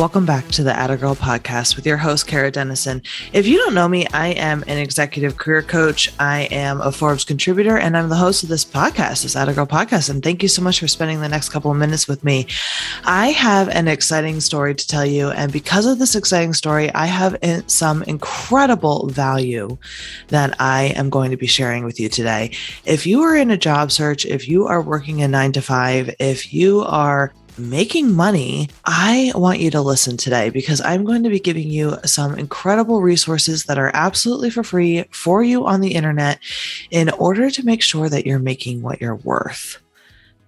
Welcome 0.00 0.24
back 0.24 0.48
to 0.52 0.62
the 0.62 0.74
Atta 0.74 0.96
Girl 0.96 1.14
podcast 1.14 1.76
with 1.76 1.84
your 1.84 1.98
host, 1.98 2.26
Kara 2.26 2.50
Dennison. 2.50 3.02
If 3.34 3.46
you 3.46 3.58
don't 3.58 3.74
know 3.74 3.86
me, 3.86 4.06
I 4.14 4.28
am 4.28 4.64
an 4.66 4.78
executive 4.78 5.36
career 5.36 5.60
coach. 5.60 6.10
I 6.18 6.44
am 6.50 6.80
a 6.80 6.90
Forbes 6.90 7.22
contributor, 7.22 7.76
and 7.76 7.94
I'm 7.94 8.08
the 8.08 8.16
host 8.16 8.42
of 8.42 8.48
this 8.48 8.64
podcast, 8.64 9.24
this 9.24 9.36
Atta 9.36 9.52
Girl 9.52 9.66
podcast. 9.66 10.08
And 10.08 10.22
thank 10.22 10.42
you 10.42 10.48
so 10.48 10.62
much 10.62 10.80
for 10.80 10.88
spending 10.88 11.20
the 11.20 11.28
next 11.28 11.50
couple 11.50 11.70
of 11.70 11.76
minutes 11.76 12.08
with 12.08 12.24
me. 12.24 12.46
I 13.04 13.32
have 13.32 13.68
an 13.68 13.88
exciting 13.88 14.40
story 14.40 14.74
to 14.74 14.88
tell 14.88 15.04
you. 15.04 15.32
And 15.32 15.52
because 15.52 15.84
of 15.84 15.98
this 15.98 16.14
exciting 16.14 16.54
story, 16.54 16.90
I 16.94 17.04
have 17.04 17.36
some 17.66 18.02
incredible 18.04 19.06
value 19.08 19.76
that 20.28 20.58
I 20.58 20.94
am 20.96 21.10
going 21.10 21.30
to 21.30 21.36
be 21.36 21.46
sharing 21.46 21.84
with 21.84 22.00
you 22.00 22.08
today. 22.08 22.52
If 22.86 23.06
you 23.06 23.20
are 23.20 23.36
in 23.36 23.50
a 23.50 23.58
job 23.58 23.92
search, 23.92 24.24
if 24.24 24.48
you 24.48 24.66
are 24.66 24.80
working 24.80 25.20
a 25.20 25.28
nine 25.28 25.52
to 25.52 25.60
five, 25.60 26.14
if 26.18 26.54
you 26.54 26.84
are 26.84 27.34
making 27.60 28.12
money, 28.14 28.68
I 28.84 29.32
want 29.34 29.60
you 29.60 29.70
to 29.72 29.80
listen 29.80 30.16
today 30.16 30.50
because 30.50 30.80
I'm 30.80 31.04
going 31.04 31.22
to 31.22 31.30
be 31.30 31.40
giving 31.40 31.68
you 31.68 31.96
some 32.04 32.38
incredible 32.38 33.02
resources 33.02 33.64
that 33.64 33.78
are 33.78 33.90
absolutely 33.94 34.50
for 34.50 34.62
free 34.62 35.04
for 35.10 35.42
you 35.42 35.66
on 35.66 35.80
the 35.80 35.94
internet 35.94 36.38
in 36.90 37.10
order 37.10 37.50
to 37.50 37.66
make 37.66 37.82
sure 37.82 38.08
that 38.08 38.26
you're 38.26 38.38
making 38.38 38.82
what 38.82 39.00
you're 39.00 39.16
worth. 39.16 39.80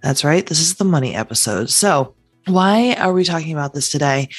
That's 0.01 0.23
right. 0.23 0.45
This 0.45 0.59
is 0.59 0.75
the 0.75 0.83
money 0.83 1.15
episode. 1.15 1.69
So, 1.69 2.15
why 2.47 2.95
are 2.95 3.13
we 3.13 3.23
talking 3.23 3.53
about 3.53 3.73
this 3.73 3.89
today? 3.89 4.29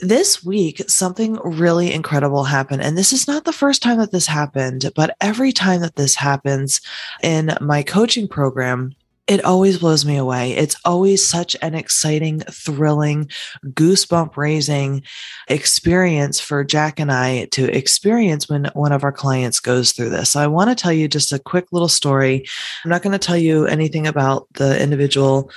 This 0.00 0.44
week, 0.44 0.82
something 0.88 1.34
really 1.42 1.92
incredible 1.92 2.44
happened. 2.44 2.82
And 2.82 2.96
this 2.96 3.12
is 3.12 3.28
not 3.28 3.44
the 3.44 3.52
first 3.52 3.82
time 3.82 3.98
that 3.98 4.12
this 4.12 4.26
happened, 4.26 4.90
but 4.94 5.16
every 5.20 5.52
time 5.52 5.80
that 5.80 5.96
this 5.96 6.14
happens 6.14 6.80
in 7.22 7.54
my 7.60 7.82
coaching 7.82 8.28
program, 8.28 8.94
it 9.26 9.44
always 9.44 9.78
blows 9.78 10.04
me 10.04 10.16
away. 10.16 10.52
It's 10.52 10.76
always 10.84 11.26
such 11.26 11.56
an 11.60 11.74
exciting, 11.74 12.40
thrilling, 12.40 13.28
goosebump 13.64 14.36
raising 14.36 15.02
experience 15.48 16.38
for 16.38 16.62
Jack 16.62 17.00
and 17.00 17.10
I 17.10 17.46
to 17.46 17.64
experience 17.76 18.48
when 18.48 18.70
one 18.74 18.92
of 18.92 19.02
our 19.02 19.12
clients 19.12 19.58
goes 19.58 19.92
through 19.92 20.10
this. 20.10 20.30
So 20.30 20.40
I 20.40 20.46
want 20.46 20.70
to 20.70 20.80
tell 20.80 20.92
you 20.92 21.08
just 21.08 21.32
a 21.32 21.40
quick 21.40 21.66
little 21.72 21.88
story. 21.88 22.46
I'm 22.84 22.90
not 22.90 23.02
going 23.02 23.18
to 23.18 23.18
tell 23.18 23.36
you 23.36 23.66
anything 23.66 24.06
about 24.06 24.46
the 24.54 24.80
individual 24.80 25.50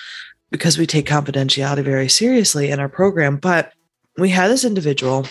because 0.49 0.79
we 0.79 0.87
take 0.87 1.07
confidentiality 1.07 1.83
very 1.83 2.09
seriously 2.09 2.71
in 2.71 2.79
our 2.79 2.89
program, 2.89 3.37
but 3.37 3.71
we 4.17 4.29
had 4.29 4.49
this 4.49 4.65
individual 4.65 5.27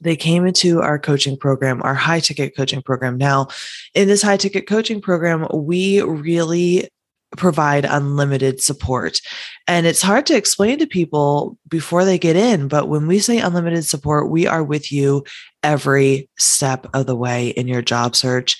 they 0.00 0.16
came 0.16 0.44
into 0.46 0.80
our 0.80 0.98
coaching 0.98 1.36
program, 1.36 1.80
our 1.84 1.94
high 1.94 2.18
ticket 2.18 2.56
coaching 2.56 2.82
program. 2.82 3.16
Now, 3.16 3.46
in 3.94 4.08
this 4.08 4.20
high 4.20 4.36
ticket 4.36 4.66
coaching 4.66 5.00
program, 5.00 5.46
we 5.54 6.02
really 6.02 6.88
provide 7.36 7.84
unlimited 7.84 8.62
support. 8.62 9.20
And 9.66 9.86
it's 9.86 10.02
hard 10.02 10.26
to 10.26 10.36
explain 10.36 10.78
to 10.78 10.86
people 10.86 11.56
before 11.68 12.04
they 12.04 12.18
get 12.18 12.36
in, 12.36 12.68
but 12.68 12.88
when 12.88 13.06
we 13.06 13.18
say 13.18 13.38
unlimited 13.38 13.84
support, 13.84 14.30
we 14.30 14.46
are 14.46 14.62
with 14.62 14.92
you 14.92 15.24
every 15.62 16.28
step 16.38 16.86
of 16.94 17.06
the 17.06 17.16
way 17.16 17.48
in 17.48 17.68
your 17.68 17.82
job 17.82 18.16
search 18.16 18.58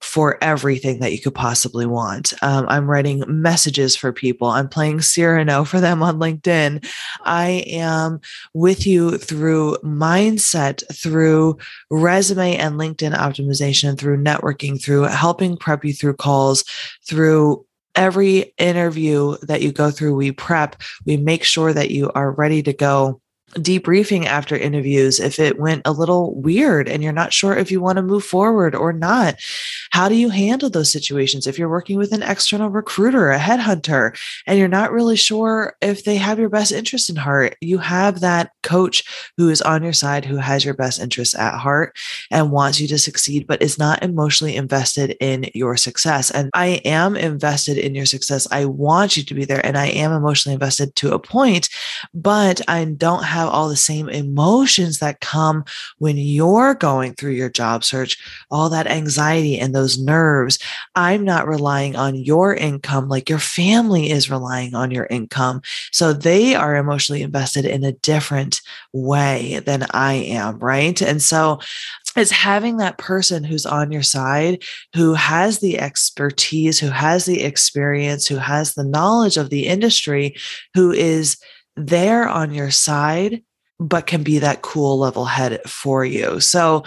for 0.00 0.38
everything 0.42 1.00
that 1.00 1.12
you 1.12 1.20
could 1.20 1.34
possibly 1.34 1.84
want. 1.84 2.32
Um, 2.42 2.66
I'm 2.68 2.88
writing 2.88 3.24
messages 3.26 3.96
for 3.96 4.12
people. 4.12 4.48
I'm 4.48 4.68
playing 4.68 5.00
Cyrano 5.00 5.64
for 5.64 5.80
them 5.80 6.02
on 6.02 6.18
LinkedIn. 6.18 6.86
I 7.24 7.64
am 7.66 8.20
with 8.54 8.86
you 8.86 9.18
through 9.18 9.76
mindset, 9.82 10.82
through 10.94 11.58
resume 11.90 12.56
and 12.56 12.76
LinkedIn 12.76 13.14
optimization, 13.14 13.98
through 13.98 14.22
networking, 14.22 14.82
through 14.82 15.02
helping 15.02 15.56
prep 15.56 15.84
you 15.84 15.92
through 15.92 16.14
calls, 16.14 16.64
through 17.04 17.64
every 17.98 18.54
interview 18.58 19.36
that 19.42 19.60
you 19.60 19.72
go 19.72 19.90
through, 19.90 20.14
we 20.14 20.30
prep, 20.30 20.76
we 21.04 21.16
make 21.16 21.42
sure 21.42 21.72
that 21.72 21.90
you 21.90 22.12
are 22.14 22.30
ready 22.30 22.62
to 22.62 22.72
go 22.72 23.20
debriefing 23.54 24.26
after 24.26 24.56
interviews 24.56 25.18
if 25.18 25.38
it 25.38 25.58
went 25.58 25.82
a 25.84 25.92
little 25.92 26.34
weird 26.34 26.86
and 26.88 27.02
you're 27.02 27.12
not 27.12 27.32
sure 27.32 27.56
if 27.56 27.70
you 27.70 27.80
want 27.80 27.96
to 27.96 28.02
move 28.02 28.24
forward 28.24 28.74
or 28.74 28.92
not. 28.92 29.36
How 29.90 30.08
do 30.08 30.14
you 30.14 30.28
handle 30.28 30.68
those 30.68 30.92
situations 30.92 31.46
if 31.46 31.58
you're 31.58 31.68
working 31.68 31.96
with 31.96 32.12
an 32.12 32.22
external 32.22 32.68
recruiter, 32.68 33.30
a 33.30 33.38
headhunter, 33.38 34.18
and 34.46 34.58
you're 34.58 34.68
not 34.68 34.92
really 34.92 35.16
sure 35.16 35.76
if 35.80 36.04
they 36.04 36.16
have 36.16 36.38
your 36.38 36.50
best 36.50 36.72
interest 36.72 37.08
in 37.08 37.16
heart? 37.16 37.56
You 37.60 37.78
have 37.78 38.20
that 38.20 38.52
coach 38.62 39.32
who 39.38 39.48
is 39.48 39.62
on 39.62 39.82
your 39.82 39.94
side, 39.94 40.26
who 40.26 40.36
has 40.36 40.64
your 40.64 40.74
best 40.74 41.00
interests 41.00 41.34
at 41.34 41.58
heart 41.58 41.96
and 42.30 42.52
wants 42.52 42.80
you 42.80 42.88
to 42.88 42.98
succeed, 42.98 43.46
but 43.46 43.62
is 43.62 43.78
not 43.78 44.02
emotionally 44.02 44.56
invested 44.56 45.16
in 45.20 45.46
your 45.54 45.76
success. 45.76 46.30
And 46.30 46.50
I 46.52 46.82
am 46.84 47.16
invested 47.16 47.78
in 47.78 47.94
your 47.94 48.06
success. 48.06 48.46
I 48.50 48.66
want 48.66 49.16
you 49.16 49.22
to 49.24 49.34
be 49.34 49.46
there 49.46 49.64
and 49.64 49.78
I 49.78 49.86
am 49.86 50.12
emotionally 50.12 50.54
invested 50.54 50.94
to 50.96 51.14
a 51.14 51.18
point, 51.18 51.70
but 52.12 52.60
I 52.68 52.84
don't 52.84 53.24
have 53.24 53.37
have 53.38 53.48
all 53.48 53.68
the 53.68 53.76
same 53.76 54.08
emotions 54.08 54.98
that 54.98 55.20
come 55.20 55.64
when 55.98 56.16
you're 56.16 56.74
going 56.74 57.14
through 57.14 57.32
your 57.32 57.48
job 57.48 57.84
search, 57.84 58.16
all 58.50 58.68
that 58.68 58.86
anxiety 58.86 59.58
and 59.58 59.74
those 59.74 59.98
nerves. 59.98 60.58
I'm 60.94 61.24
not 61.24 61.48
relying 61.48 61.96
on 61.96 62.16
your 62.16 62.54
income 62.54 63.08
like 63.08 63.28
your 63.28 63.38
family 63.38 64.10
is 64.10 64.30
relying 64.30 64.74
on 64.74 64.90
your 64.90 65.06
income. 65.06 65.62
So 65.92 66.12
they 66.12 66.54
are 66.54 66.76
emotionally 66.76 67.22
invested 67.22 67.64
in 67.64 67.84
a 67.84 67.92
different 67.92 68.60
way 68.92 69.60
than 69.64 69.86
I 69.90 70.14
am, 70.14 70.58
right? 70.58 71.00
And 71.00 71.22
so 71.22 71.60
it's 72.16 72.30
having 72.30 72.78
that 72.78 72.98
person 72.98 73.44
who's 73.44 73.66
on 73.66 73.92
your 73.92 74.02
side 74.02 74.62
who 74.94 75.14
has 75.14 75.60
the 75.60 75.78
expertise, 75.78 76.78
who 76.78 76.88
has 76.88 77.26
the 77.26 77.42
experience, 77.42 78.26
who 78.26 78.36
has 78.36 78.74
the 78.74 78.84
knowledge 78.84 79.36
of 79.36 79.50
the 79.50 79.66
industry, 79.66 80.34
who 80.74 80.90
is 80.90 81.36
there 81.86 82.28
on 82.28 82.52
your 82.52 82.70
side 82.70 83.42
but 83.80 84.06
can 84.06 84.24
be 84.24 84.40
that 84.40 84.62
cool 84.62 84.98
level 84.98 85.24
head 85.24 85.60
for 85.64 86.04
you. 86.04 86.40
So, 86.40 86.82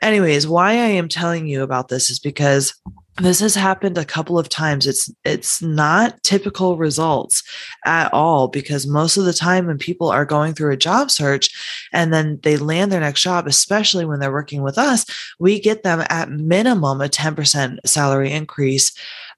anyways, 0.00 0.46
why 0.48 0.72
I 0.72 0.88
am 0.88 1.08
telling 1.08 1.46
you 1.46 1.62
about 1.62 1.88
this 1.88 2.10
is 2.10 2.18
because 2.18 2.74
this 3.18 3.40
has 3.40 3.54
happened 3.54 3.98
a 3.98 4.06
couple 4.06 4.38
of 4.38 4.48
times 4.48 4.86
it's 4.86 5.12
it's 5.24 5.60
not 5.60 6.20
typical 6.22 6.78
results 6.78 7.42
at 7.84 8.12
all 8.12 8.48
because 8.48 8.86
most 8.86 9.18
of 9.18 9.26
the 9.26 9.34
time 9.34 9.66
when 9.66 9.76
people 9.76 10.08
are 10.08 10.24
going 10.24 10.54
through 10.54 10.72
a 10.72 10.78
job 10.78 11.10
search 11.10 11.50
and 11.92 12.12
then 12.12 12.40
they 12.42 12.56
land 12.56 12.90
their 12.90 13.00
next 13.00 13.20
job 13.20 13.46
especially 13.46 14.06
when 14.06 14.18
they're 14.18 14.32
working 14.32 14.62
with 14.62 14.78
us 14.78 15.04
we 15.38 15.60
get 15.60 15.82
them 15.82 16.02
at 16.08 16.30
minimum 16.30 17.02
a 17.02 17.08
10% 17.08 17.78
salary 17.84 18.32
increase 18.32 18.92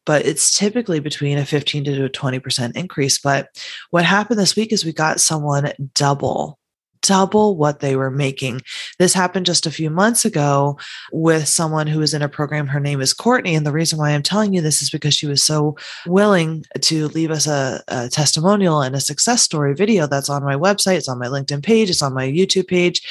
but 0.04 0.24
it's 0.26 0.56
typically 0.56 1.00
between 1.00 1.38
a 1.38 1.46
15 1.46 1.84
to 1.84 2.04
a 2.04 2.08
20% 2.08 2.76
increase. 2.76 3.18
But 3.18 3.48
what 3.90 4.04
happened 4.04 4.38
this 4.38 4.56
week 4.56 4.72
is 4.72 4.84
we 4.84 4.92
got 4.92 5.20
someone 5.20 5.72
double 5.94 6.58
double 7.04 7.56
what 7.56 7.80
they 7.80 7.96
were 7.96 8.10
making. 8.10 8.62
This 8.98 9.12
happened 9.12 9.46
just 9.46 9.66
a 9.66 9.70
few 9.70 9.90
months 9.90 10.24
ago 10.24 10.78
with 11.12 11.46
someone 11.46 11.86
who 11.86 12.00
was 12.00 12.14
in 12.14 12.22
a 12.22 12.28
program. 12.28 12.66
Her 12.66 12.80
name 12.80 13.00
is 13.00 13.12
Courtney. 13.12 13.54
And 13.54 13.66
the 13.66 13.72
reason 13.72 13.98
why 13.98 14.10
I'm 14.10 14.22
telling 14.22 14.54
you 14.54 14.60
this 14.60 14.82
is 14.82 14.90
because 14.90 15.14
she 15.14 15.26
was 15.26 15.42
so 15.42 15.76
willing 16.06 16.64
to 16.80 17.08
leave 17.08 17.30
us 17.30 17.46
a, 17.46 17.82
a 17.88 18.08
testimonial 18.08 18.80
and 18.80 18.96
a 18.96 19.00
success 19.00 19.42
story 19.42 19.74
video 19.74 20.06
that's 20.06 20.30
on 20.30 20.42
my 20.42 20.54
website. 20.54 20.96
It's 20.96 21.08
on 21.08 21.18
my 21.18 21.26
LinkedIn 21.26 21.62
page, 21.62 21.90
it's 21.90 22.02
on 22.02 22.14
my 22.14 22.26
YouTube 22.26 22.68
page. 22.68 23.02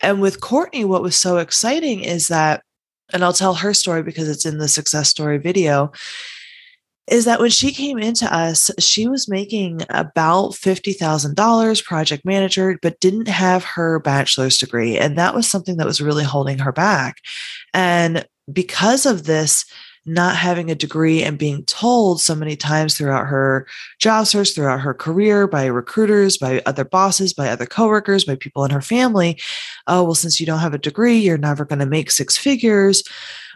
And 0.00 0.20
with 0.20 0.40
Courtney, 0.40 0.84
what 0.84 1.02
was 1.02 1.16
so 1.16 1.38
exciting 1.38 2.02
is 2.04 2.28
that, 2.28 2.62
and 3.12 3.24
I'll 3.24 3.32
tell 3.32 3.54
her 3.54 3.74
story 3.74 4.02
because 4.02 4.28
it's 4.28 4.46
in 4.46 4.58
the 4.58 4.68
success 4.68 5.08
story 5.08 5.38
video 5.38 5.92
is 7.10 7.24
that 7.24 7.40
when 7.40 7.50
she 7.50 7.72
came 7.72 7.98
into 7.98 8.32
us, 8.34 8.70
she 8.78 9.08
was 9.08 9.28
making 9.28 9.80
about 9.88 10.50
$50,000 10.50 11.84
project 11.84 12.24
manager, 12.24 12.78
but 12.82 13.00
didn't 13.00 13.28
have 13.28 13.64
her 13.64 13.98
bachelor's 13.98 14.58
degree. 14.58 14.98
And 14.98 15.16
that 15.16 15.34
was 15.34 15.48
something 15.48 15.78
that 15.78 15.86
was 15.86 16.00
really 16.00 16.24
holding 16.24 16.58
her 16.58 16.72
back. 16.72 17.16
And 17.72 18.26
because 18.52 19.06
of 19.06 19.24
this, 19.24 19.64
not 20.08 20.36
having 20.36 20.70
a 20.70 20.74
degree 20.74 21.22
and 21.22 21.38
being 21.38 21.64
told 21.64 22.20
so 22.20 22.34
many 22.34 22.56
times 22.56 22.96
throughout 22.96 23.26
her 23.26 23.66
job 23.98 24.26
search, 24.26 24.54
throughout 24.54 24.80
her 24.80 24.94
career 24.94 25.46
by 25.46 25.66
recruiters, 25.66 26.36
by 26.38 26.62
other 26.66 26.84
bosses, 26.84 27.32
by 27.32 27.48
other 27.48 27.66
coworkers, 27.66 28.24
by 28.24 28.36
people 28.36 28.64
in 28.64 28.70
her 28.70 28.80
family, 28.80 29.40
oh, 29.86 30.04
well, 30.04 30.14
since 30.14 30.40
you 30.40 30.46
don't 30.46 30.60
have 30.60 30.74
a 30.74 30.78
degree, 30.78 31.18
you're 31.18 31.38
never 31.38 31.64
going 31.64 31.78
to 31.78 31.86
make 31.86 32.10
six 32.10 32.36
figures 32.36 33.02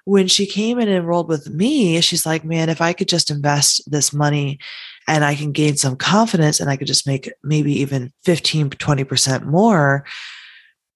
when 0.05 0.27
she 0.27 0.47
came 0.47 0.79
and 0.79 0.91
enrolled 0.91 1.29
with 1.29 1.49
me, 1.51 2.01
she's 2.01 2.27
like, 2.27 2.45
man, 2.45 2.69
if 2.69 2.81
I 2.81 2.93
could 2.93 3.09
just 3.09 3.31
invest 3.31 3.89
this 3.91 4.13
money 4.13 4.59
and 5.07 5.25
I 5.25 5.35
can 5.35 5.53
gain 5.53 5.77
some 5.77 5.97
confidence 5.97 6.59
and 6.61 6.69
I 6.69 6.77
could 6.77 6.87
just 6.87 7.07
make 7.07 7.33
maybe 7.43 7.73
even 7.81 8.13
15, 8.25 8.71
20% 8.71 9.45
more, 9.45 10.05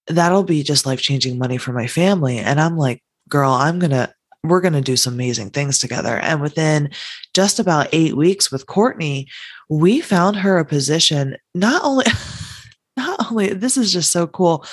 that'll 0.07 0.43
be 0.43 0.63
just 0.63 0.85
life 0.85 1.01
changing 1.01 1.37
money 1.37 1.57
for 1.57 1.71
my 1.71 1.87
family. 1.87 2.37
And 2.37 2.59
I'm 2.59 2.77
like, 2.77 3.01
girl, 3.29 3.51
I'm 3.51 3.79
going 3.79 3.91
to, 3.91 4.13
we're 4.47 4.61
going 4.61 4.73
to 4.73 4.81
do 4.81 4.97
some 4.97 5.13
amazing 5.13 5.51
things 5.51 5.79
together. 5.79 6.17
And 6.17 6.41
within 6.41 6.89
just 7.33 7.59
about 7.59 7.89
eight 7.91 8.15
weeks 8.15 8.51
with 8.51 8.67
Courtney, 8.67 9.27
we 9.69 10.01
found 10.01 10.37
her 10.37 10.57
a 10.57 10.65
position, 10.65 11.37
not 11.53 11.83
only, 11.83 12.05
not 12.97 13.31
only, 13.31 13.53
this 13.53 13.77
is 13.77 13.91
just 13.91 14.11
so 14.11 14.27
cool. 14.27 14.65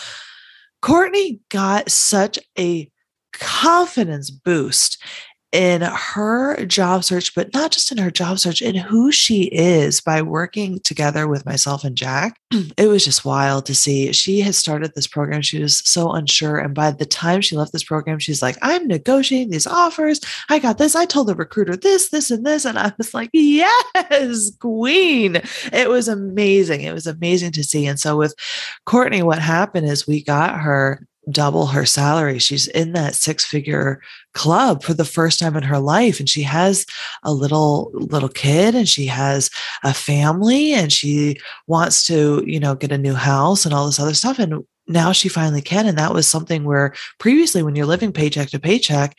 Courtney 0.83 1.41
got 1.51 1.91
such 1.91 2.39
a 2.59 2.91
confidence 3.33 4.31
boost 4.31 5.03
in 5.55 5.83
her 5.83 6.67
job 6.67 7.05
search, 7.05 7.33
but 7.33 7.55
not 7.55 7.71
just 7.71 7.93
in 7.93 7.99
her 7.99 8.11
job 8.11 8.41
search, 8.41 8.61
in 8.61 8.75
who 8.75 9.13
she 9.13 9.45
is 9.45 10.01
by 10.01 10.21
working 10.21 10.81
together 10.81 11.29
with 11.29 11.47
myself 11.47 11.85
and 11.85 11.97
Jack. 11.97 12.39
It 12.77 12.89
was 12.89 13.05
just 13.05 13.25
wild 13.25 13.67
to 13.67 13.75
see. 13.75 14.13
She 14.13 14.41
had 14.41 14.55
started 14.55 14.95
this 14.95 15.07
program. 15.07 15.43
She 15.43 15.61
was 15.61 15.79
so 15.89 16.11
unsure. 16.13 16.59
And 16.59 16.75
by 16.75 16.91
the 16.91 17.07
time 17.07 17.41
she 17.41 17.57
left 17.57 17.73
this 17.73 17.85
program, 17.85 18.19
she's 18.19 18.43
like, 18.43 18.57
I'm 18.63 18.89
negotiating 18.89 19.51
these 19.51 19.67
offers. 19.67 20.21
I 20.49 20.59
got 20.59 20.79
this. 20.79 20.97
I 20.97 21.05
told 21.05 21.29
the 21.29 21.37
recruiter 21.37 21.77
this, 21.77 22.11
this, 22.11 22.31
and 22.31 22.45
this. 22.45 22.65
And 22.65 22.79
I 22.79 22.93
was 22.99 23.15
like, 23.15 23.31
yes, 23.33 24.51
queen. 24.61 25.41
It 25.73 25.89
was 25.89 26.09
amazing. 26.09 26.83
It 26.83 26.93
was 26.93 27.07
amazing 27.07 27.53
to 27.53 27.65
see. 27.65 27.87
And 27.87 27.99
so 28.01 28.17
with 28.17 28.35
Courtney, 28.87 29.23
what 29.23 29.39
happened 29.39 29.87
is 29.87 30.07
we 30.07 30.23
got 30.23 30.59
her 30.59 31.07
double 31.31 31.67
her 31.67 31.87
salary. 31.87 32.39
She's 32.39 32.67
in 32.69 32.93
that 32.93 33.15
six 33.15 33.45
figure 33.45 34.01
club 34.35 34.83
for 34.83 34.95
the 34.95 35.05
first 35.05 35.39
time 35.39 35.57
in 35.57 35.63
her 35.63 35.79
life 35.79 36.19
and 36.19 36.29
she 36.29 36.43
has 36.43 36.85
a 37.23 37.33
little 37.33 37.91
little 37.95 38.29
kid 38.29 38.75
and 38.75 38.89
she 38.89 39.07
has 39.07 39.49
a 39.85 39.95
family 39.95 40.73
and 40.73 40.93
she 40.93 41.37
wants 41.67 42.07
to, 42.07 42.43
you 42.47 42.61
know, 42.61 42.75
get 42.75 42.93
a 42.93 42.99
new 42.99 43.15
house 43.15 43.65
and 43.65 43.75
all 43.75 43.87
this 43.87 44.01
other 44.01 44.15
stuff 44.15 44.39
and 44.39 44.65
now 44.87 45.13
she 45.13 45.29
finally 45.29 45.63
can 45.63 45.87
and 45.87 45.97
that 45.97 46.13
was 46.13 46.29
something 46.29 46.65
where 46.65 46.93
previously 47.19 47.63
when 47.63 47.75
you're 47.75 47.87
living 47.87 48.13
paycheck 48.13 48.51
to 48.51 48.59
paycheck 48.59 49.17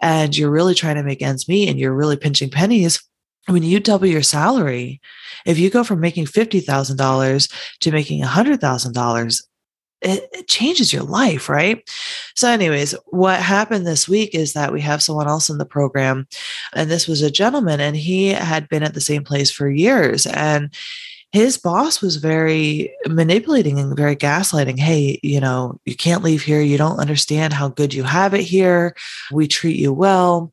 and 0.00 0.36
you're 0.36 0.50
really 0.50 0.74
trying 0.74 0.94
to 0.94 1.02
make 1.02 1.22
ends 1.22 1.48
meet 1.48 1.68
and 1.68 1.78
you're 1.78 1.94
really 1.94 2.16
pinching 2.16 2.50
pennies 2.50 3.02
when 3.48 3.62
you 3.62 3.80
double 3.80 4.06
your 4.06 4.22
salary, 4.22 5.00
if 5.46 5.58
you 5.58 5.70
go 5.70 5.82
from 5.82 6.00
making 6.00 6.26
$50,000 6.26 7.52
to 7.80 7.90
making 7.90 8.22
$100,000, 8.22 9.42
it, 10.00 10.28
it, 10.32 10.48
changes 10.48 10.92
your 10.92 11.02
life, 11.02 11.48
right? 11.48 11.88
So, 12.36 12.48
anyways, 12.48 12.94
what 13.06 13.40
happened 13.40 13.86
this 13.86 14.08
week 14.08 14.34
is 14.34 14.52
that 14.52 14.72
we 14.72 14.80
have 14.80 15.02
someone 15.02 15.28
else 15.28 15.48
in 15.48 15.58
the 15.58 15.64
program, 15.64 16.26
and 16.74 16.90
this 16.90 17.08
was 17.08 17.22
a 17.22 17.30
gentleman, 17.30 17.80
and 17.80 17.96
he 17.96 18.28
had 18.28 18.68
been 18.68 18.82
at 18.82 18.94
the 18.94 19.00
same 19.00 19.24
place 19.24 19.50
for 19.50 19.68
years. 19.68 20.26
And 20.26 20.72
his 21.32 21.58
boss 21.58 22.00
was 22.00 22.16
very 22.16 22.94
manipulating 23.06 23.78
and 23.78 23.96
very 23.96 24.16
gaslighting. 24.16 24.78
Hey, 24.78 25.20
you 25.22 25.40
know, 25.40 25.78
you 25.84 25.94
can't 25.94 26.22
leave 26.22 26.42
here. 26.42 26.62
You 26.62 26.78
don't 26.78 27.00
understand 27.00 27.52
how 27.52 27.68
good 27.68 27.92
you 27.92 28.02
have 28.04 28.32
it 28.32 28.42
here. 28.42 28.94
We 29.30 29.46
treat 29.46 29.78
you 29.78 29.92
well 29.92 30.52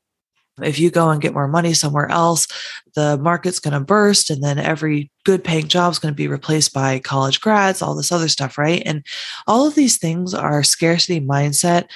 if 0.61 0.79
you 0.79 0.89
go 0.89 1.09
and 1.09 1.21
get 1.21 1.33
more 1.33 1.47
money 1.47 1.73
somewhere 1.73 2.09
else, 2.09 2.47
the 2.95 3.17
market's 3.17 3.59
going 3.59 3.73
to 3.73 3.79
burst 3.79 4.29
and 4.29 4.41
then 4.41 4.57
every 4.57 5.11
good 5.25 5.43
paying 5.43 5.67
job 5.67 5.91
is 5.91 5.99
going 5.99 6.13
to 6.13 6.17
be 6.17 6.27
replaced 6.27 6.73
by 6.73 6.99
college 6.99 7.41
grads, 7.41 7.81
all 7.81 7.95
this 7.95 8.11
other 8.11 8.29
stuff, 8.29 8.57
right? 8.57 8.81
And 8.85 9.05
all 9.47 9.67
of 9.67 9.75
these 9.75 9.97
things 9.97 10.33
are 10.33 10.63
scarcity 10.63 11.19
mindset, 11.19 11.87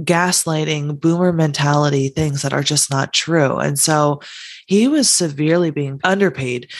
gaslighting, 0.00 1.00
boomer 1.00 1.32
mentality 1.32 2.08
things 2.08 2.42
that 2.42 2.52
are 2.52 2.62
just 2.62 2.90
not 2.90 3.12
true. 3.12 3.58
And 3.58 3.78
so 3.78 4.20
he 4.66 4.88
was 4.88 5.08
severely 5.08 5.70
being 5.70 6.00
underpaid 6.02 6.70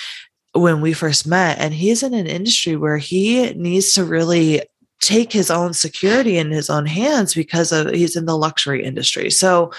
when 0.54 0.80
we 0.80 0.92
first 0.92 1.26
met. 1.26 1.58
And 1.58 1.72
he's 1.72 2.02
in 2.02 2.14
an 2.14 2.26
industry 2.26 2.76
where 2.76 2.98
he 2.98 3.52
needs 3.54 3.94
to 3.94 4.04
really 4.04 4.62
take 5.00 5.32
his 5.32 5.50
own 5.50 5.74
security 5.74 6.36
in 6.36 6.50
his 6.50 6.70
own 6.70 6.86
hands 6.86 7.34
because 7.34 7.72
of 7.72 7.90
he's 7.90 8.16
in 8.16 8.24
the 8.26 8.36
luxury 8.36 8.84
industry. 8.84 9.30
So 9.30 9.72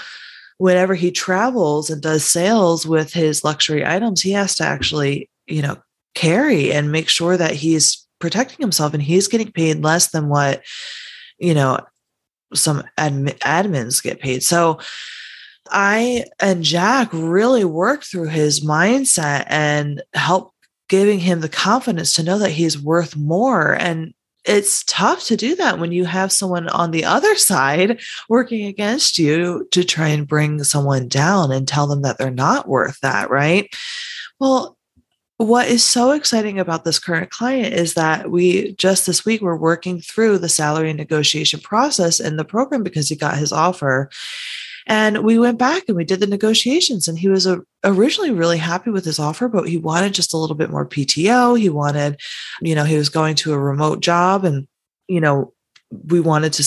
whenever 0.63 0.95
he 0.95 1.11
travels 1.11 1.89
and 1.89 2.01
does 2.01 2.23
sales 2.23 2.87
with 2.87 3.11
his 3.11 3.43
luxury 3.43 3.85
items, 3.85 4.21
he 4.21 4.31
has 4.31 4.55
to 4.55 4.63
actually, 4.63 5.29
you 5.45 5.61
know, 5.61 5.75
carry 6.15 6.71
and 6.71 6.89
make 6.89 7.09
sure 7.09 7.35
that 7.35 7.51
he's 7.51 8.07
protecting 8.19 8.59
himself 8.61 8.93
and 8.93 9.03
he's 9.03 9.27
getting 9.27 9.51
paid 9.51 9.83
less 9.83 10.11
than 10.11 10.29
what, 10.29 10.63
you 11.37 11.53
know, 11.53 11.77
some 12.53 12.81
admin, 12.97 13.37
admins 13.39 14.01
get 14.01 14.21
paid. 14.21 14.41
So 14.41 14.79
I 15.69 16.23
and 16.39 16.63
Jack 16.63 17.09
really 17.11 17.65
worked 17.65 18.05
through 18.05 18.29
his 18.29 18.65
mindset 18.65 19.43
and 19.49 20.01
help 20.13 20.53
giving 20.87 21.19
him 21.19 21.41
the 21.41 21.49
confidence 21.49 22.13
to 22.13 22.23
know 22.23 22.37
that 22.37 22.51
he's 22.51 22.81
worth 22.81 23.17
more 23.17 23.73
and 23.73 24.13
it's 24.45 24.83
tough 24.85 25.23
to 25.25 25.37
do 25.37 25.55
that 25.55 25.79
when 25.79 25.91
you 25.91 26.05
have 26.05 26.31
someone 26.31 26.67
on 26.69 26.91
the 26.91 27.05
other 27.05 27.35
side 27.35 28.01
working 28.29 28.65
against 28.65 29.17
you 29.17 29.67
to 29.71 29.83
try 29.83 30.09
and 30.09 30.27
bring 30.27 30.63
someone 30.63 31.07
down 31.07 31.51
and 31.51 31.67
tell 31.67 31.87
them 31.87 32.01
that 32.01 32.17
they're 32.17 32.31
not 32.31 32.67
worth 32.67 32.99
that, 33.01 33.29
right? 33.29 33.73
Well, 34.39 34.77
what 35.37 35.67
is 35.67 35.83
so 35.83 36.11
exciting 36.11 36.59
about 36.59 36.85
this 36.85 36.99
current 36.99 37.31
client 37.31 37.73
is 37.73 37.95
that 37.95 38.29
we 38.29 38.73
just 38.73 39.05
this 39.05 39.25
week 39.25 39.41
we're 39.41 39.55
working 39.55 39.99
through 39.99 40.37
the 40.37 40.49
salary 40.49 40.93
negotiation 40.93 41.59
process 41.59 42.19
in 42.19 42.37
the 42.37 42.45
program 42.45 42.83
because 42.83 43.09
he 43.09 43.15
got 43.15 43.37
his 43.37 43.51
offer 43.51 44.09
and 44.87 45.23
we 45.23 45.39
went 45.39 45.57
back 45.57 45.83
and 45.87 45.95
we 45.95 46.03
did 46.05 46.19
the 46.19 46.27
negotiations, 46.27 47.07
and 47.07 47.17
he 47.17 47.29
was 47.29 47.45
a, 47.45 47.61
originally 47.83 48.31
really 48.31 48.57
happy 48.57 48.89
with 48.89 49.05
his 49.05 49.19
offer, 49.19 49.47
but 49.47 49.67
he 49.67 49.77
wanted 49.77 50.13
just 50.13 50.33
a 50.33 50.37
little 50.37 50.55
bit 50.55 50.69
more 50.69 50.85
PTO. 50.85 51.59
He 51.59 51.69
wanted, 51.69 52.19
you 52.61 52.75
know, 52.75 52.83
he 52.83 52.97
was 52.97 53.09
going 53.09 53.35
to 53.35 53.53
a 53.53 53.59
remote 53.59 54.01
job, 54.01 54.45
and 54.45 54.67
you 55.07 55.21
know, 55.21 55.53
we 55.91 56.19
wanted 56.19 56.53
to 56.53 56.63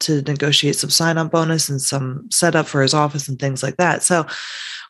to 0.00 0.22
negotiate 0.22 0.74
some 0.74 0.90
sign 0.90 1.16
on 1.16 1.28
bonus 1.28 1.68
and 1.68 1.80
some 1.80 2.28
setup 2.30 2.66
for 2.66 2.82
his 2.82 2.92
office 2.92 3.28
and 3.28 3.38
things 3.38 3.62
like 3.62 3.76
that. 3.76 4.02
So 4.02 4.26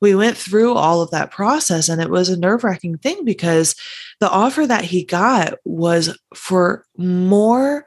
we 0.00 0.14
went 0.14 0.36
through 0.36 0.74
all 0.74 1.02
of 1.02 1.10
that 1.10 1.30
process, 1.30 1.88
and 1.88 2.00
it 2.00 2.10
was 2.10 2.28
a 2.28 2.38
nerve 2.38 2.64
wracking 2.64 2.98
thing 2.98 3.24
because 3.24 3.74
the 4.20 4.30
offer 4.30 4.66
that 4.66 4.84
he 4.84 5.04
got 5.04 5.54
was 5.64 6.18
for 6.34 6.86
more 6.96 7.84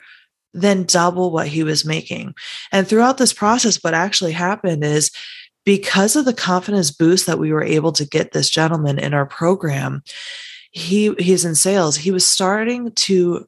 than 0.56 0.84
double 0.84 1.32
what 1.32 1.48
he 1.48 1.64
was 1.64 1.86
making. 1.86 2.34
And 2.72 2.88
throughout 2.88 3.18
this 3.18 3.34
process, 3.34 3.84
what 3.84 3.94
actually 3.94 4.32
happened 4.32 4.84
is 4.84 5.12
because 5.66 6.16
of 6.16 6.26
the 6.26 6.34
confidence 6.34 6.92
boost 6.92 7.26
that 7.26 7.40
we 7.40 7.52
were 7.52 7.64
able 7.64 7.92
to 7.92 8.06
get 8.06 8.32
this 8.32 8.50
gentleman 8.50 8.98
in 8.98 9.14
our 9.14 9.26
program, 9.26 10.02
he 10.72 11.14
he's 11.20 11.46
in 11.46 11.56
sales. 11.56 11.96
He 11.96 12.12
was 12.12 12.26
starting 12.26 12.92
to 12.92 13.48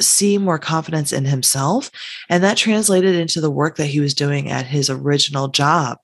see 0.00 0.38
more 0.38 0.58
confidence 0.58 1.12
in 1.12 1.24
himself. 1.24 1.90
And 2.28 2.42
that 2.42 2.56
translated 2.56 3.14
into 3.14 3.40
the 3.40 3.50
work 3.50 3.76
that 3.76 3.86
he 3.86 4.00
was 4.00 4.14
doing 4.14 4.50
at 4.50 4.66
his 4.66 4.88
original 4.88 5.48
job. 5.48 5.98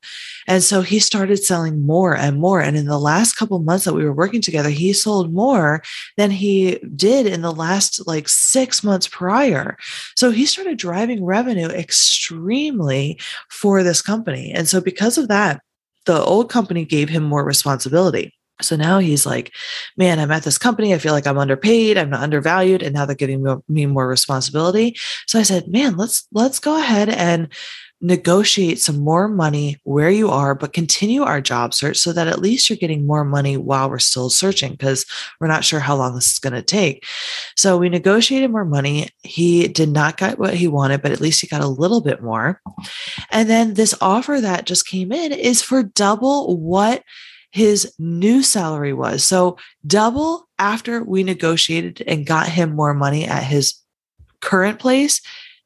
And 0.47 0.63
so 0.63 0.83
he 0.83 0.99
started 0.99 1.43
selling 1.43 1.87
more 1.87 2.15
and 2.17 2.39
more. 2.39 2.61
And 2.61 2.77
in 2.77 2.87
the 2.87 2.99
last 2.99 3.35
couple 3.35 3.59
months 3.61 3.85
that 3.85 3.95
we 3.95 4.05
were 4.05 4.13
working 4.13 4.43
together, 4.43 4.71
he 4.71 4.93
sold 4.93 5.33
more 5.33 5.83
than 6.17 6.31
he 6.31 6.79
did 6.95 7.27
in 7.27 7.43
the 7.43 7.53
last 7.53 8.07
like 8.07 8.29
six 8.29 8.85
months 8.85 9.09
prior. 9.09 9.77
So 10.17 10.31
he 10.31 10.47
started 10.47 10.79
driving 10.79 11.25
revenue 11.25 11.69
extremely 11.69 13.19
for 13.49 13.83
this 13.83 14.03
company. 14.03 14.53
And 14.53 14.69
so 14.69 14.81
because 14.81 15.19
of 15.19 15.29
that, 15.29 15.63
the 16.07 16.23
old 16.23 16.51
company 16.51 16.85
gave 16.85 17.09
him 17.09 17.23
more 17.23 17.45
responsibility. 17.45 18.38
So 18.61 18.77
now 18.77 18.99
he's 18.99 19.25
like, 19.25 19.55
man, 19.97 20.19
I'm 20.19 20.31
at 20.31 20.43
this 20.43 20.59
company. 20.59 20.95
I 20.95 20.99
feel 20.99 21.13
like 21.13 21.27
I'm 21.27 21.39
underpaid. 21.39 21.97
I'm 21.97 22.11
not 22.11 22.23
undervalued. 22.23 22.83
And 22.83 22.95
now 22.95 23.07
they're 23.07 23.15
giving 23.15 23.63
me 23.69 23.87
more 23.87 24.09
responsibility. 24.09 24.97
So 25.27 25.39
I 25.39 25.43
said, 25.43 25.69
man, 25.69 25.97
let's, 25.97 26.27
let's 26.33 26.59
go 26.59 26.79
ahead 26.79 27.09
and 27.09 27.49
negotiate 28.01 28.79
some 28.79 29.01
more 29.01 29.27
money 29.27 29.77
where 29.83 30.11
you 30.11 30.31
are, 30.31 30.55
but 30.55 30.73
continue 30.73 31.23
our 31.23 31.41
job 31.41 31.75
search 31.75 31.97
so 31.97 32.13
that 32.13 32.29
at 32.29 32.39
least 32.41 32.71
you're 32.71 32.77
getting 32.77 33.07
more 33.07 33.25
money 33.25 33.57
while 33.57 33.91
we're 33.91 33.99
still 33.99 34.31
searching 34.31 34.73
because 34.73 35.05
we're 35.41 35.49
not 35.49 35.65
sure 35.65 35.81
how 35.81 35.97
long 35.97 36.15
this 36.15 36.33
is 36.33 36.39
going 36.39 36.53
to 36.53 36.63
take. 36.63 37.05
So 37.57 37.77
we 37.77 37.89
negotiated 37.89 38.53
more 38.53 38.65
money. 38.65 39.09
He 39.25 39.67
did 39.67 39.89
not 39.89 40.17
get 40.17 40.39
what 40.39 40.55
he 40.55 40.69
wanted, 40.69 41.03
but 41.03 41.11
at 41.11 41.21
least 41.21 41.41
he 41.41 41.49
got 41.49 41.61
a 41.61 41.67
little 41.67 42.01
bit 42.01 42.23
more. 42.23 42.61
And 43.31 43.51
then 43.51 43.75
this 43.75 43.95
offer 44.01 44.41
that 44.41 44.67
just 44.67 44.87
came 44.87 45.11
in 45.11 45.33
is 45.33 45.61
for 45.61 45.83
double 45.83 46.57
what 46.57 47.03
his 47.51 47.93
new 47.99 48.43
salary 48.43 48.93
was. 48.93 49.25
So 49.25 49.57
double 49.87 50.49
after 50.59 51.03
we 51.03 51.23
negotiated 51.23 52.03
and 52.07 52.27
got 52.27 52.49
him 52.49 52.75
more 52.75 52.95
money 52.95 53.27
at 53.27 53.45
his 53.45 53.75
current 54.41 54.79
place, 54.79 55.21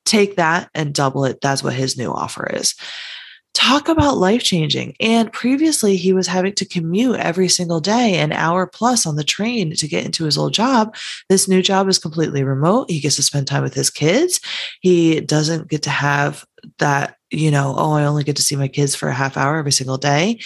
take 0.05 0.37
that 0.37 0.71
and 0.75 0.95
double 0.95 1.25
it. 1.25 1.41
That's 1.41 1.63
what 1.63 1.75
his 1.75 1.97
new 1.97 2.13
offer 2.13 2.47
is. 2.47 2.75
Talk 3.55 3.89
about 3.89 4.17
life 4.17 4.43
changing. 4.43 4.97
And 4.99 5.31
previously, 5.31 5.97
he 5.97 6.15
was 6.15 6.27
having 6.27 6.55
to 6.55 6.65
commute 6.65 7.17
every 7.17 7.49
single 7.49 7.81
day, 7.81 8.17
an 8.17 8.33
hour 8.33 8.67
plus 8.67 9.07
on 9.07 9.17
the 9.17 9.25
train 9.25 9.75
to 9.77 9.89
get 9.89 10.07
into 10.07 10.25
his 10.25 10.39
old 10.39 10.55
job. 10.55 10.97
This 11.29 11.49
new 11.49 11.63
job 11.63 11.87
is 11.89 11.99
completely 11.99 12.45
remote. 12.45 12.91
He 12.91 12.99
gets 12.99 13.17
to 13.17 13.23
spend 13.23 13.47
time 13.47 13.63
with 13.63 13.75
his 13.75 13.91
kids. 13.91 14.41
He 14.81 15.21
doesn't 15.21 15.69
get 15.69 15.83
to 15.83 15.91
have 15.91 16.47
that 16.79 17.19
you 17.33 17.51
know, 17.51 17.75
oh, 17.77 17.93
I 17.93 18.05
only 18.05 18.25
get 18.25 18.37
to 18.37 18.43
see 18.43 18.57
my 18.57 18.69
kids 18.69 18.95
for 18.95 19.09
a 19.09 19.15
half 19.15 19.37
hour 19.37 19.57
every 19.57 19.73
single 19.73 19.97
day. 19.97 20.39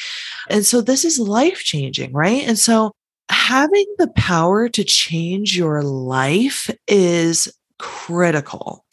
And 0.49 0.65
so 0.65 0.81
this 0.81 1.05
is 1.05 1.19
life 1.19 1.59
changing, 1.59 2.13
right? 2.13 2.47
And 2.47 2.59
so 2.59 2.93
having 3.29 3.87
the 3.99 4.09
power 4.09 4.69
to 4.69 4.85
change 4.85 5.57
your 5.57 5.83
life 5.83 6.71
is 6.87 7.53
critical. 7.79 8.85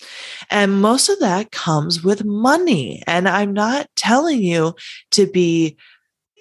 And 0.50 0.82
most 0.82 1.10
of 1.10 1.20
that 1.20 1.52
comes 1.52 2.04
with 2.04 2.26
money. 2.26 3.04
And 3.08 3.30
I'm 3.30 3.54
not 3.54 3.88
telling 3.96 4.42
you 4.42 4.76
to 5.12 5.28
be, 5.28 5.78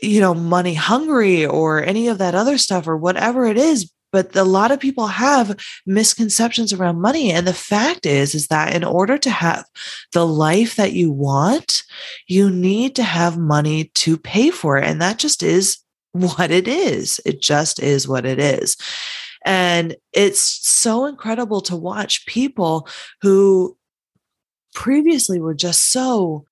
you 0.00 0.20
know, 0.20 0.34
money 0.34 0.74
hungry 0.74 1.46
or 1.46 1.84
any 1.84 2.08
of 2.08 2.18
that 2.18 2.34
other 2.34 2.58
stuff 2.58 2.88
or 2.88 2.96
whatever 2.96 3.44
it 3.44 3.58
is. 3.58 3.92
But 4.12 4.36
a 4.36 4.44
lot 4.44 4.70
of 4.70 4.78
people 4.78 5.06
have 5.06 5.56
misconceptions 5.86 6.72
around 6.72 7.00
money 7.00 7.32
and 7.32 7.46
the 7.46 7.54
fact 7.54 8.06
is 8.06 8.34
is 8.34 8.48
that 8.48 8.74
in 8.74 8.84
order 8.84 9.18
to 9.18 9.30
have 9.30 9.64
the 10.12 10.26
life 10.26 10.76
that 10.76 10.92
you 10.92 11.10
want 11.10 11.82
you 12.28 12.50
need 12.50 12.94
to 12.94 13.02
have 13.02 13.38
money 13.38 13.90
to 13.94 14.16
pay 14.16 14.50
for 14.50 14.76
it 14.76 14.84
and 14.84 15.00
that 15.00 15.18
just 15.18 15.42
is 15.42 15.82
what 16.12 16.50
it 16.50 16.68
is. 16.68 17.20
It 17.24 17.40
just 17.40 17.82
is 17.82 18.06
what 18.06 18.24
it 18.24 18.38
is. 18.38 18.76
And 19.44 19.96
it's 20.12 20.40
so 20.40 21.06
incredible 21.06 21.60
to 21.62 21.76
watch 21.76 22.26
people 22.26 22.88
who 23.22 23.76
previously 24.74 25.40
were 25.40 25.54
just 25.54 25.90
so 25.90 26.44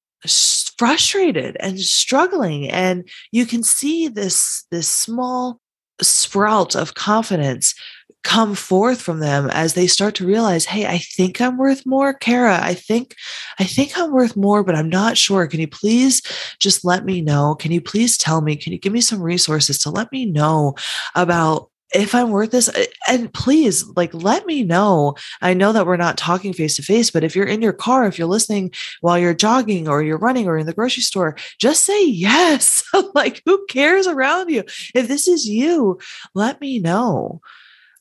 frustrated 0.77 1.57
and 1.61 1.81
struggling 1.81 2.71
and 2.71 3.09
you 3.33 3.47
can 3.47 3.63
see 3.63 4.09
this 4.09 4.67
this 4.71 4.89
small 4.89 5.61
sprout 6.05 6.75
of 6.75 6.95
confidence 6.95 7.75
come 8.23 8.55
forth 8.55 9.01
from 9.01 9.21
them 9.21 9.49
as 9.51 9.73
they 9.73 9.87
start 9.87 10.15
to 10.15 10.27
realize 10.27 10.67
hey 10.67 10.87
i 10.87 10.99
think 10.99 11.41
i'm 11.41 11.57
worth 11.57 11.87
more 11.87 12.13
kara. 12.13 12.61
I 12.63 12.75
think 12.75 13.15
i 13.59 13.65
think 13.65 13.97
i'm 13.97 14.13
worth 14.13 14.37
more 14.37 14.63
but 14.63 14.75
i'm 14.75 14.91
not 14.91 15.17
sure. 15.17 15.47
Can 15.47 15.61
you 15.61 15.69
please 15.69 16.21
just 16.59 16.85
let 16.85 17.05
me 17.05 17.23
know? 17.23 17.55
Can 17.55 17.73
you 17.73 17.81
please 17.81 18.19
tell 18.19 18.43
me? 18.43 18.57
Can 18.57 18.73
you 18.73 18.79
give 18.79 18.93
me 18.93 19.01
some 19.01 19.23
resources 19.23 19.79
to 19.81 19.91
let 19.91 20.13
me 20.13 20.27
know 20.27 20.75
about 21.15 21.70
if 21.93 22.15
I'm 22.15 22.31
worth 22.31 22.51
this, 22.51 22.69
uh, 22.69 22.85
and 23.09 23.33
please, 23.33 23.87
like, 23.97 24.13
let 24.15 24.47
me 24.47 24.63
know. 24.63 25.17
I 25.41 25.55
know 25.55 25.73
that 25.73 25.87
we're 25.87 25.97
not 25.97 26.17
talking 26.17 26.53
face 26.53 26.77
to 26.77 26.83
face, 26.83 27.11
but 27.11 27.25
if 27.25 27.35
you're 27.35 27.47
in 27.47 27.63
your 27.63 27.73
car, 27.73 28.07
if 28.07 28.19
you're 28.19 28.29
listening 28.29 28.73
while 29.01 29.19
you're 29.19 29.35
jogging 29.35 29.89
or 29.89 30.03
you're 30.03 30.19
running 30.19 30.47
or 30.47 30.57
in 30.59 30.67
the 30.67 30.73
grocery 30.73 31.03
store, 31.03 31.37
just 31.59 31.85
say 31.85 32.05
yes. 32.09 32.83
like, 33.15 33.43
who 33.45 33.65
cares 33.69 34.07
around 34.07 34.51
you? 34.51 34.65
If 34.95 35.09
this 35.09 35.27
is 35.29 35.47
you, 35.47 35.99
let 36.35 36.61
me 36.61 36.79
know. 36.79 37.41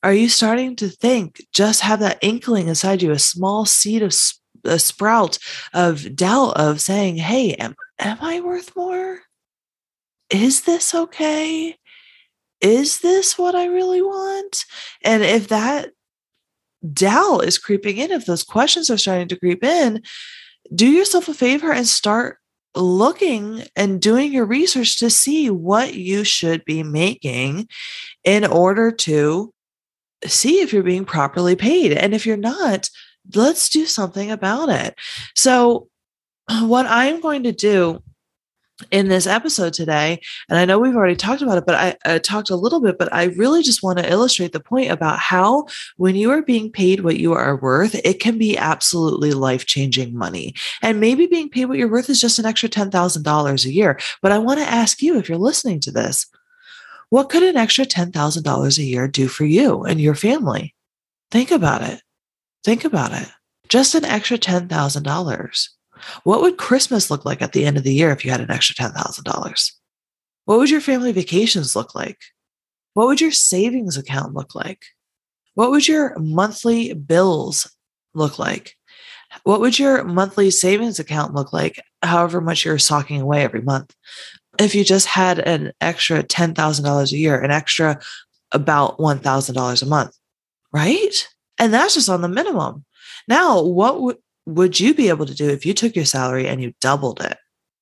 Are 0.02 0.14
you 0.14 0.30
starting 0.30 0.76
to 0.78 0.88
think, 0.88 1.46
just 1.54 1.82
have 1.82 2.00
that 2.00 2.20
inkling 2.22 2.70
inside 2.70 3.02
you, 3.02 3.12
a 3.12 3.20
small 3.20 3.66
seed 3.66 4.02
of 4.02 4.14
a 4.64 4.80
sprout 4.80 5.38
of 5.74 6.16
doubt 6.16 6.58
of 6.58 6.82
saying, 6.82 7.18
hey, 7.18 7.54
am, 7.56 7.76
am 7.98 8.18
I 8.22 8.40
worth 8.40 8.76
more? 8.76 9.20
Is 10.30 10.62
this 10.62 10.94
okay? 10.94 11.76
Is 12.62 13.00
this 13.00 13.38
what 13.38 13.56
I 13.56 13.66
really 13.66 14.02
want? 14.02 14.66
And 15.04 15.24
if 15.24 15.48
that 15.50 15.92
doubt 16.94 17.46
is 17.46 17.58
creeping 17.58 17.98
in, 17.98 18.12
if 18.12 18.26
those 18.26 18.44
questions 18.44 18.90
are 18.90 18.98
starting 18.98 19.28
to 19.30 19.40
creep 19.40 19.64
in, 19.64 20.02
do 20.74 20.88
yourself 20.88 21.28
a 21.28 21.34
favor 21.34 21.72
and 21.72 21.88
start 21.88 22.38
looking 22.76 23.64
and 23.76 24.02
doing 24.02 24.32
your 24.32 24.46
research 24.46 25.00
to 25.00 25.10
see 25.10 25.50
what 25.50 25.96
you 25.96 26.24
should 26.24 26.64
be 26.66 26.84
making 26.84 27.68
in 28.24 28.46
order 28.46 28.92
to 28.92 29.54
see 30.26 30.62
if 30.62 30.72
you're 30.72 30.84
being 30.84 31.06
properly 31.06 31.56
paid. 31.56 31.94
And 31.94 32.14
if 32.14 32.26
you're 32.26 32.38
not, 32.38 32.90
let's 33.34 33.70
do 33.70 33.86
something 33.86 34.32
about 34.32 34.70
it. 34.70 34.96
So, 35.36 35.88
what 36.62 36.88
I'm 36.88 37.22
going 37.22 37.44
to 37.44 37.52
do 37.52 38.02
in 38.92 39.08
this 39.08 39.28
episode 39.28 39.74
today, 39.74 40.22
and 40.48 40.58
I 40.58 40.66
know 40.66 40.80
we've 40.80 40.96
already 40.96 41.16
talked 41.16 41.42
about 41.42 41.58
it, 41.58 41.66
but 41.66 41.76
I, 41.76 41.96
I, 42.06 42.20
talked 42.20 42.50
a 42.50 42.56
little 42.56 42.80
bit, 42.80 42.98
but 42.98 43.12
I 43.14 43.26
really 43.26 43.62
just 43.62 43.84
want 43.84 44.00
to 44.00 44.10
illustrate 44.10 44.52
the 44.54 44.60
point 44.60 44.92
about 44.92 45.20
how 45.20 45.68
when 45.98 46.16
you 46.16 46.32
are 46.32 46.42
being 46.42 46.72
paid 46.72 47.02
what 47.02 47.18
you 47.18 47.34
are 47.34 47.58
worth, 47.58 47.96
it 47.96 48.20
can 48.20 48.38
be 48.38 48.58
absolutely 48.58 49.34
life 49.34 49.66
changing 49.66 50.16
money. 50.16 50.56
And 50.82 51.00
maybe 51.00 51.28
being 51.28 51.50
paid 51.50 51.66
what 51.66 51.78
you're 51.78 51.92
worth 51.92 52.10
is 52.10 52.22
just 52.22 52.40
an 52.40 52.46
extra 52.46 52.70
$10,000 52.70 53.66
a 53.66 53.72
year. 53.72 54.00
But 54.22 54.32
I 54.32 54.38
want 54.38 54.60
to 54.60 54.66
ask 54.66 55.02
you, 55.02 55.18
if 55.18 55.28
you're 55.28 55.38
listening 55.38 55.80
to 55.82 55.92
this, 55.92 56.26
what 57.10 57.30
could 57.30 57.44
an 57.44 57.58
extra 57.58 57.86
$10,000 57.86 58.78
a 58.78 58.84
year 58.84 59.08
do 59.08 59.28
for 59.28 59.46
you 59.46 59.84
and 59.84 60.00
your 60.00 60.16
family? 60.16 60.76
Think 61.32 61.52
about 61.52 61.82
it. 61.82 62.02
Think 62.64 62.86
about 62.86 63.14
it. 63.14 63.28
Just 63.68 63.96
an 63.96 64.06
extra 64.06 64.38
$10,000. 64.38 65.70
What 66.24 66.42
would 66.42 66.58
Christmas 66.58 67.10
look 67.10 67.26
like 67.26 67.42
at 67.42 67.54
the 67.54 67.66
end 67.66 67.78
of 67.78 67.84
the 67.84 67.94
year 67.94 68.12
if 68.12 68.24
you 68.24 68.32
had 68.32 68.42
an 68.42 68.52
extra 68.52 68.76
$10,000? 68.76 69.72
What 70.46 70.58
would 70.58 70.70
your 70.70 70.82
family 70.82 71.12
vacations 71.12 71.76
look 71.76 71.96
like? 71.96 72.18
What 72.94 73.08
would 73.08 73.22
your 73.22 73.32
savings 73.32 73.98
account 73.98 74.34
look 74.34 74.56
like? 74.56 74.84
What 75.54 75.72
would 75.72 75.88
your 75.88 76.18
monthly 76.18 76.94
bills 76.94 77.70
look 78.14 78.40
like? 78.40 78.76
What 79.44 79.62
would 79.62 79.78
your 79.78 80.04
monthly 80.04 80.50
savings 80.52 81.00
account 81.00 81.36
look 81.36 81.54
like, 81.54 81.82
however 82.02 82.42
much 82.42 82.66
you're 82.66 82.80
socking 82.80 83.22
away 83.22 83.44
every 83.44 83.62
month? 83.62 83.94
If 84.60 84.74
you 84.74 84.84
just 84.84 85.06
had 85.06 85.40
an 85.40 85.72
extra 85.80 86.24
$10,000 86.24 87.12
a 87.12 87.18
year, 87.18 87.40
an 87.40 87.52
extra 87.52 88.00
about 88.52 88.98
$1,000 88.98 89.82
a 89.82 89.86
month, 89.86 90.18
right? 90.74 91.28
And 91.60 91.74
that's 91.74 91.94
just 91.94 92.10
on 92.10 92.22
the 92.22 92.28
minimum. 92.28 92.86
Now, 93.28 93.62
what 93.62 94.02
would 94.02 94.18
would 94.50 94.80
you 94.80 94.94
be 94.94 95.10
able 95.10 95.26
to 95.26 95.36
do 95.36 95.50
if 95.50 95.66
you 95.66 95.74
took 95.74 95.96
your 95.96 96.06
salary 96.06 96.48
and 96.48 96.62
you 96.62 96.74
doubled 96.82 97.22
it? 97.22 97.38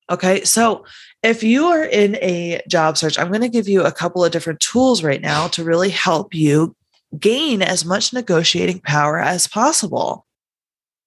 Okay. 0.10 0.44
So 0.44 0.86
if 1.24 1.44
you 1.44 1.66
are 1.66 1.84
in 1.84 2.16
a 2.16 2.62
job 2.68 2.98
search, 2.98 3.18
I'm 3.18 3.30
going 3.30 3.42
to 3.42 3.50
give 3.50 3.68
you 3.68 3.84
a 3.84 3.92
couple 3.92 4.24
of 4.24 4.32
different 4.32 4.60
tools 4.60 5.04
right 5.04 5.22
now 5.22 5.48
to 5.50 5.64
really 5.64 5.90
help 5.90 6.34
you 6.34 6.76
gain 7.18 7.62
as 7.62 7.86
much 7.86 8.14
negotiating 8.14 8.80
power 8.82 9.20
as 9.20 9.48
possible 9.48 10.26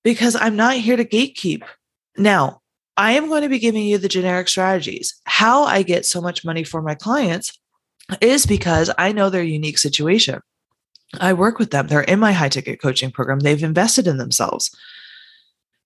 because 0.03 0.35
I'm 0.37 0.57
not 0.57 0.77
here 0.77 0.97
to 0.97 1.05
gatekeep. 1.05 1.63
Now, 2.17 2.61
I 2.97 3.13
am 3.13 3.29
going 3.29 3.43
to 3.43 3.49
be 3.49 3.59
giving 3.59 3.85
you 3.85 3.99
the 3.99 4.09
generic 4.09 4.49
strategies. 4.49 5.15
How 5.25 5.65
I 5.65 5.83
get 5.83 6.05
so 6.05 6.21
much 6.21 6.45
money 6.45 6.65
for 6.65 6.83
my 6.83 6.95
clients 6.95 7.59
is 8.21 8.45
because 8.45 8.91
I 8.99 9.13
know 9.13 9.31
their 9.31 9.43
unique 9.43 9.79
situation. 9.79 10.41
I 11.19 11.33
work 11.33 11.59
with 11.59 11.71
them. 11.71 11.87
They're 11.87 12.03
in 12.03 12.19
my 12.19 12.33
high 12.33 12.49
ticket 12.49 12.81
coaching 12.81 13.11
program. 13.11 13.41
They've 13.41 13.63
invested 13.63 14.07
in 14.07 14.19
themselves 14.19 14.75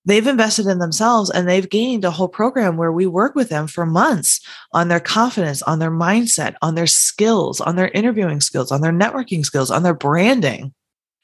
they've 0.04 0.26
invested 0.26 0.66
in 0.66 0.78
themselves 0.78 1.30
and 1.30 1.48
they've 1.48 1.68
gained 1.68 2.04
a 2.04 2.10
whole 2.10 2.28
program 2.28 2.76
where 2.76 2.92
we 2.92 3.06
work 3.06 3.34
with 3.34 3.48
them 3.48 3.66
for 3.66 3.86
months 3.86 4.40
on 4.72 4.88
their 4.88 5.00
confidence, 5.00 5.62
on 5.62 5.78
their 5.78 5.90
mindset, 5.90 6.54
on 6.62 6.74
their 6.74 6.86
skills, 6.86 7.60
on 7.60 7.76
their 7.76 7.88
interviewing 7.88 8.40
skills, 8.40 8.70
on 8.70 8.80
their 8.80 8.92
networking 8.92 9.44
skills, 9.44 9.70
on 9.70 9.82
their 9.82 9.94
branding. 9.94 10.72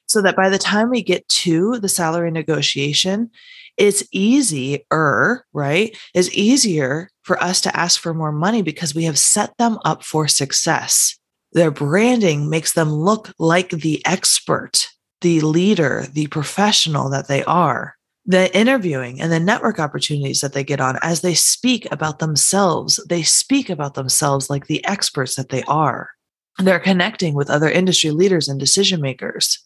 So 0.08 0.20
that 0.22 0.34
by 0.34 0.48
the 0.48 0.58
time 0.58 0.90
we 0.90 1.02
get 1.02 1.28
to 1.28 1.78
the 1.78 1.88
salary 1.88 2.32
negotiation, 2.32 3.30
it's 3.76 4.02
easier, 4.10 5.46
right? 5.52 5.96
It's 6.14 6.34
easier 6.36 7.10
for 7.22 7.40
us 7.40 7.60
to 7.60 7.76
ask 7.76 8.00
for 8.00 8.12
more 8.12 8.32
money 8.32 8.62
because 8.62 8.92
we 8.92 9.04
have 9.04 9.18
set 9.18 9.56
them 9.58 9.78
up 9.84 10.02
for 10.02 10.26
success. 10.26 11.16
Their 11.52 11.70
branding 11.70 12.50
makes 12.50 12.72
them 12.72 12.92
look 12.92 13.32
like 13.38 13.70
the 13.70 14.04
expert, 14.04 14.88
the 15.20 15.40
leader, 15.42 16.06
the 16.12 16.26
professional 16.26 17.08
that 17.10 17.28
they 17.28 17.44
are 17.44 17.94
the 18.30 18.56
interviewing 18.56 19.20
and 19.20 19.32
the 19.32 19.40
network 19.40 19.80
opportunities 19.80 20.40
that 20.40 20.52
they 20.52 20.62
get 20.62 20.80
on 20.80 20.96
as 21.02 21.20
they 21.20 21.34
speak 21.34 21.90
about 21.90 22.20
themselves, 22.20 23.04
they 23.08 23.24
speak 23.24 23.68
about 23.68 23.94
themselves 23.94 24.48
like 24.48 24.68
the 24.68 24.84
experts 24.86 25.34
that 25.34 25.48
they 25.48 25.64
are. 25.64 26.10
They're 26.58 26.78
connecting 26.78 27.34
with 27.34 27.50
other 27.50 27.68
industry 27.68 28.12
leaders 28.12 28.46
and 28.46 28.60
decision 28.60 29.00
makers 29.00 29.58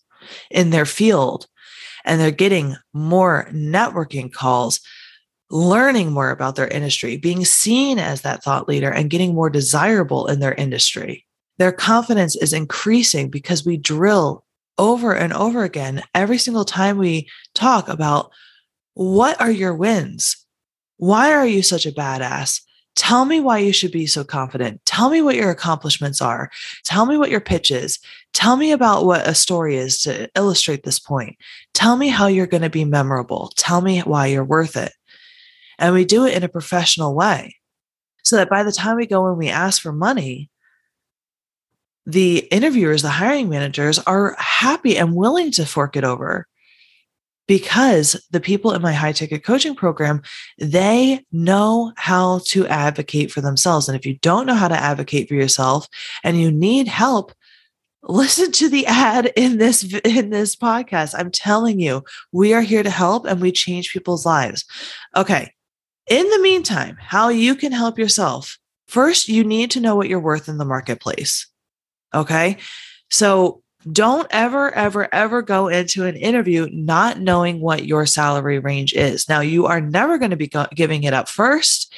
in 0.50 0.70
their 0.70 0.86
field, 0.86 1.46
and 2.06 2.18
they're 2.18 2.30
getting 2.30 2.76
more 2.94 3.46
networking 3.52 4.32
calls, 4.32 4.80
learning 5.50 6.12
more 6.12 6.30
about 6.30 6.56
their 6.56 6.68
industry, 6.68 7.18
being 7.18 7.44
seen 7.44 7.98
as 7.98 8.22
that 8.22 8.42
thought 8.42 8.66
leader, 8.66 8.90
and 8.90 9.10
getting 9.10 9.34
more 9.34 9.50
desirable 9.50 10.26
in 10.26 10.40
their 10.40 10.54
industry. 10.54 11.26
Their 11.58 11.72
confidence 11.72 12.34
is 12.34 12.54
increasing 12.54 13.28
because 13.28 13.66
we 13.66 13.76
drill 13.76 14.42
over 14.78 15.14
and 15.14 15.34
over 15.34 15.64
again 15.64 16.02
every 16.14 16.38
single 16.38 16.64
time 16.64 16.96
we 16.96 17.28
talk 17.54 17.88
about 17.88 18.32
what 18.94 19.40
are 19.40 19.50
your 19.50 19.74
wins? 19.74 20.36
Why 20.96 21.32
are 21.32 21.46
you 21.46 21.62
such 21.62 21.86
a 21.86 21.92
badass? 21.92 22.60
Tell 22.96 23.24
me 23.24 23.40
why 23.40 23.58
you 23.58 23.72
should 23.72 23.90
be 23.90 24.06
so 24.06 24.22
confident. 24.22 24.84
Tell 24.86 25.10
me 25.10 25.20
what 25.20 25.34
your 25.34 25.50
accomplishments 25.50 26.22
are. 26.22 26.50
Tell 26.84 27.06
me 27.06 27.18
what 27.18 27.30
your 27.30 27.40
pitch 27.40 27.72
is. 27.72 27.98
Tell 28.32 28.56
me 28.56 28.70
about 28.70 29.04
what 29.04 29.26
a 29.26 29.34
story 29.34 29.76
is 29.76 30.00
to 30.02 30.30
illustrate 30.36 30.84
this 30.84 31.00
point. 31.00 31.36
Tell 31.72 31.96
me 31.96 32.08
how 32.08 32.28
you're 32.28 32.46
going 32.46 32.62
to 32.62 32.70
be 32.70 32.84
memorable. 32.84 33.52
Tell 33.56 33.80
me 33.80 34.00
why 34.00 34.26
you're 34.26 34.44
worth 34.44 34.76
it. 34.76 34.92
And 35.78 35.92
we 35.92 36.04
do 36.04 36.24
it 36.24 36.34
in 36.34 36.44
a 36.44 36.48
professional 36.48 37.16
way 37.16 37.56
so 38.22 38.36
that 38.36 38.48
by 38.48 38.62
the 38.62 38.72
time 38.72 38.96
we 38.96 39.06
go 39.06 39.26
and 39.26 39.36
we 39.36 39.48
ask 39.48 39.82
for 39.82 39.92
money, 39.92 40.48
the 42.06 42.38
interviewers, 42.52 43.02
the 43.02 43.08
hiring 43.08 43.48
managers 43.48 43.98
are 44.00 44.36
happy 44.38 44.96
and 44.96 45.16
willing 45.16 45.50
to 45.52 45.66
fork 45.66 45.96
it 45.96 46.04
over 46.04 46.46
because 47.46 48.22
the 48.30 48.40
people 48.40 48.72
in 48.72 48.82
my 48.82 48.92
high 48.92 49.12
ticket 49.12 49.44
coaching 49.44 49.74
program 49.74 50.22
they 50.58 51.24
know 51.32 51.92
how 51.96 52.40
to 52.46 52.66
advocate 52.66 53.30
for 53.30 53.40
themselves. 53.40 53.88
And 53.88 53.96
if 53.96 54.06
you 54.06 54.18
don't 54.18 54.46
know 54.46 54.54
how 54.54 54.68
to 54.68 54.76
advocate 54.76 55.28
for 55.28 55.34
yourself 55.34 55.88
and 56.22 56.40
you 56.40 56.50
need 56.50 56.88
help 56.88 57.32
listen 58.06 58.52
to 58.52 58.68
the 58.68 58.86
ad 58.86 59.32
in 59.34 59.56
this 59.56 59.82
in 60.04 60.28
this 60.30 60.54
podcast. 60.54 61.14
I'm 61.16 61.30
telling 61.30 61.80
you 61.80 62.04
we 62.32 62.52
are 62.52 62.60
here 62.60 62.82
to 62.82 62.90
help 62.90 63.24
and 63.24 63.40
we 63.40 63.50
change 63.50 63.92
people's 63.92 64.26
lives. 64.26 64.64
Okay. 65.16 65.52
In 66.08 66.28
the 66.28 66.40
meantime 66.40 66.98
how 67.00 67.28
you 67.28 67.54
can 67.54 67.72
help 67.72 67.98
yourself. 67.98 68.58
First 68.88 69.28
you 69.28 69.42
need 69.42 69.70
to 69.72 69.80
know 69.80 69.96
what 69.96 70.08
you're 70.08 70.20
worth 70.20 70.48
in 70.48 70.58
the 70.58 70.66
marketplace. 70.66 71.46
Okay? 72.14 72.58
So 73.10 73.63
Don't 73.90 74.26
ever, 74.30 74.74
ever, 74.74 75.12
ever 75.14 75.42
go 75.42 75.68
into 75.68 76.04
an 76.04 76.16
interview 76.16 76.68
not 76.72 77.20
knowing 77.20 77.60
what 77.60 77.86
your 77.86 78.06
salary 78.06 78.58
range 78.58 78.94
is. 78.94 79.28
Now, 79.28 79.40
you 79.40 79.66
are 79.66 79.80
never 79.80 80.18
going 80.18 80.30
to 80.30 80.36
be 80.36 80.50
giving 80.74 81.04
it 81.04 81.12
up 81.12 81.28
first, 81.28 81.92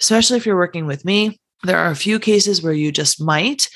especially 0.00 0.36
if 0.36 0.46
you're 0.46 0.56
working 0.56 0.86
with 0.86 1.04
me. 1.04 1.40
There 1.64 1.78
are 1.78 1.90
a 1.90 1.96
few 1.96 2.18
cases 2.18 2.62
where 2.62 2.72
you 2.72 2.92
just 2.92 3.20
might, 3.20 3.68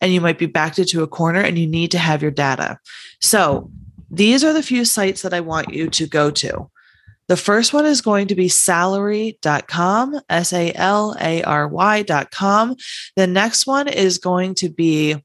and 0.00 0.12
you 0.12 0.20
might 0.20 0.38
be 0.38 0.46
backed 0.46 0.78
into 0.78 1.02
a 1.02 1.08
corner 1.08 1.40
and 1.40 1.58
you 1.58 1.66
need 1.66 1.90
to 1.92 1.98
have 1.98 2.22
your 2.22 2.30
data. 2.30 2.78
So, 3.20 3.70
these 4.10 4.44
are 4.44 4.52
the 4.52 4.62
few 4.62 4.84
sites 4.84 5.22
that 5.22 5.32
I 5.32 5.40
want 5.40 5.72
you 5.72 5.88
to 5.88 6.06
go 6.06 6.30
to. 6.30 6.70
The 7.28 7.36
first 7.36 7.72
one 7.72 7.86
is 7.86 8.02
going 8.02 8.28
to 8.28 8.34
be 8.34 8.48
salary.com, 8.48 10.20
S 10.28 10.52
A 10.52 10.72
L 10.74 11.16
A 11.18 11.42
R 11.42 11.66
Y.com. 11.66 12.76
The 13.16 13.26
next 13.26 13.66
one 13.66 13.88
is 13.88 14.18
going 14.18 14.54
to 14.56 14.68
be 14.68 15.16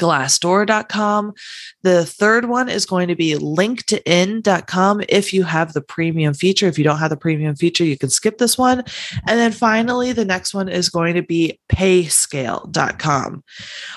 glassdoor.com. 0.00 1.34
The 1.82 2.04
third 2.04 2.46
one 2.46 2.68
is 2.68 2.86
going 2.86 3.08
to 3.08 3.14
be 3.14 3.34
linkedin.com 3.34 5.02
if 5.08 5.32
you 5.32 5.44
have 5.44 5.72
the 5.72 5.80
premium 5.80 6.34
feature. 6.34 6.66
If 6.66 6.78
you 6.78 6.84
don't 6.84 6.98
have 6.98 7.10
the 7.10 7.16
premium 7.16 7.54
feature, 7.54 7.84
you 7.84 7.98
can 7.98 8.10
skip 8.10 8.38
this 8.38 8.56
one. 8.58 8.82
And 9.28 9.38
then 9.38 9.52
finally, 9.52 10.12
the 10.12 10.24
next 10.24 10.54
one 10.54 10.68
is 10.68 10.88
going 10.88 11.14
to 11.14 11.22
be 11.22 11.60
payscale.com. 11.70 13.44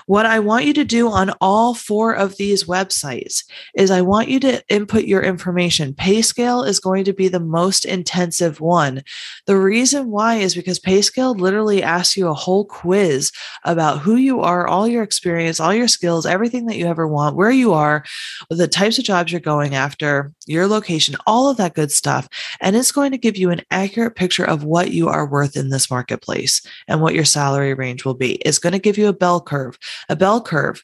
What 0.05 0.25
I 0.25 0.39
want 0.39 0.65
you 0.65 0.73
to 0.73 0.83
do 0.83 1.09
on 1.09 1.31
all 1.41 1.73
four 1.73 2.13
of 2.13 2.37
these 2.37 2.65
websites 2.65 3.43
is 3.75 3.89
I 3.89 4.01
want 4.01 4.27
you 4.27 4.39
to 4.41 4.61
input 4.69 5.05
your 5.05 5.21
information. 5.21 5.93
Payscale 5.93 6.67
is 6.67 6.79
going 6.79 7.05
to 7.05 7.13
be 7.13 7.27
the 7.27 7.39
most 7.39 7.85
intensive 7.85 8.59
one. 8.59 9.03
The 9.45 9.57
reason 9.57 10.09
why 10.09 10.35
is 10.35 10.55
because 10.55 10.79
Payscale 10.79 11.39
literally 11.39 11.81
asks 11.81 12.17
you 12.17 12.27
a 12.27 12.33
whole 12.33 12.65
quiz 12.65 13.31
about 13.63 13.99
who 13.99 14.15
you 14.15 14.41
are, 14.41 14.67
all 14.67 14.87
your 14.87 15.03
experience, 15.03 15.59
all 15.59 15.73
your 15.73 15.87
skills, 15.93 16.25
everything 16.25 16.65
that 16.65 16.77
you 16.77 16.87
ever 16.87 17.07
want, 17.07 17.35
where 17.35 17.51
you 17.51 17.73
are, 17.73 18.03
the 18.49 18.67
types 18.67 18.97
of 18.97 19.05
jobs 19.05 19.31
you're 19.31 19.39
going 19.39 19.75
after, 19.75 20.33
your 20.45 20.67
location, 20.67 21.15
all 21.25 21.49
of 21.49 21.57
that 21.57 21.75
good 21.75 21.91
stuff. 21.91 22.27
And 22.59 22.75
it's 22.75 22.91
going 22.91 23.11
to 23.11 23.17
give 23.17 23.37
you 23.37 23.49
an 23.49 23.61
accurate 23.71 24.15
picture 24.15 24.45
of 24.45 24.63
what 24.63 24.91
you 24.91 25.07
are 25.07 25.25
worth 25.25 25.55
in 25.55 25.69
this 25.69 25.89
marketplace 25.89 26.61
and 26.87 27.01
what 27.01 27.15
your 27.15 27.25
salary 27.25 27.73
range 27.73 28.05
will 28.05 28.13
be. 28.13 28.33
It's 28.35 28.59
going 28.59 28.73
to 28.73 28.79
give 28.79 28.97
you 28.97 29.07
a 29.07 29.13
bell 29.13 29.39
curve. 29.39 29.77
A 30.09 30.15
bell 30.15 30.41
curve 30.41 30.83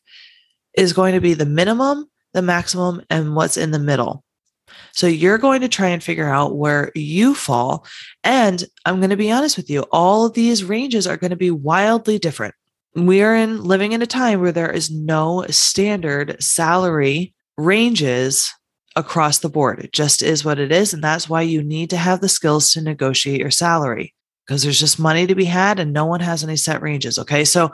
is 0.75 0.93
going 0.93 1.13
to 1.13 1.21
be 1.21 1.33
the 1.33 1.45
minimum, 1.45 2.09
the 2.33 2.41
maximum, 2.41 3.01
and 3.09 3.35
what's 3.35 3.57
in 3.57 3.71
the 3.71 3.79
middle. 3.79 4.23
So 4.93 5.07
you're 5.07 5.37
going 5.37 5.61
to 5.61 5.67
try 5.67 5.87
and 5.87 6.03
figure 6.03 6.27
out 6.27 6.55
where 6.55 6.91
you 6.95 7.33
fall. 7.33 7.85
And 8.23 8.63
I'm 8.85 8.99
going 8.99 9.09
to 9.09 9.17
be 9.17 9.31
honest 9.31 9.57
with 9.57 9.69
you, 9.69 9.81
all 9.91 10.25
of 10.25 10.33
these 10.33 10.63
ranges 10.63 11.07
are 11.07 11.17
going 11.17 11.31
to 11.31 11.37
be 11.37 11.51
wildly 11.51 12.19
different 12.19 12.53
we 12.95 13.21
are 13.21 13.35
in 13.35 13.63
living 13.63 13.91
in 13.91 14.01
a 14.01 14.07
time 14.07 14.41
where 14.41 14.51
there 14.51 14.71
is 14.71 14.89
no 14.89 15.45
standard 15.49 16.41
salary 16.41 17.33
ranges 17.57 18.51
across 18.95 19.39
the 19.39 19.49
board. 19.49 19.79
It 19.79 19.93
just 19.93 20.21
is 20.21 20.43
what 20.43 20.59
it 20.59 20.71
is. 20.71 20.93
And 20.93 21.03
that's 21.03 21.29
why 21.29 21.41
you 21.41 21.63
need 21.63 21.89
to 21.91 21.97
have 21.97 22.21
the 22.21 22.29
skills 22.29 22.73
to 22.73 22.81
negotiate 22.81 23.39
your 23.39 23.51
salary 23.51 24.13
because 24.45 24.63
there's 24.63 24.79
just 24.79 24.99
money 24.99 25.27
to 25.27 25.35
be 25.35 25.45
had 25.45 25.79
and 25.79 25.93
no 25.93 26.05
one 26.05 26.19
has 26.21 26.43
any 26.43 26.55
set 26.55 26.81
ranges. 26.81 27.19
Okay. 27.19 27.45
So 27.45 27.71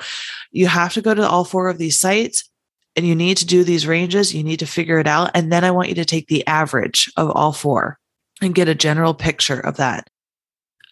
you 0.52 0.68
have 0.68 0.94
to 0.94 1.02
go 1.02 1.14
to 1.14 1.28
all 1.28 1.46
four 1.46 1.70
of 1.70 1.78
these 1.78 1.98
sites 1.98 2.50
and 2.96 3.08
you 3.08 3.16
need 3.16 3.38
to 3.38 3.46
do 3.46 3.64
these 3.64 3.88
ranges. 3.88 4.34
You 4.34 4.44
need 4.44 4.60
to 4.60 4.68
figure 4.68 5.00
it 5.00 5.08
out. 5.08 5.32
And 5.34 5.52
then 5.52 5.64
I 5.64 5.72
want 5.72 5.90
you 5.90 5.96
to 5.96 6.06
take 6.06 6.28
the 6.28 6.46
average 6.48 7.12
of 7.16 7.32
all 7.32 7.54
four 7.54 7.98
and 8.42 8.56
get 8.56 8.68
a 8.68 8.76
general 8.76 9.14
picture 9.14 9.60
of 9.60 9.78
that. 9.78 10.10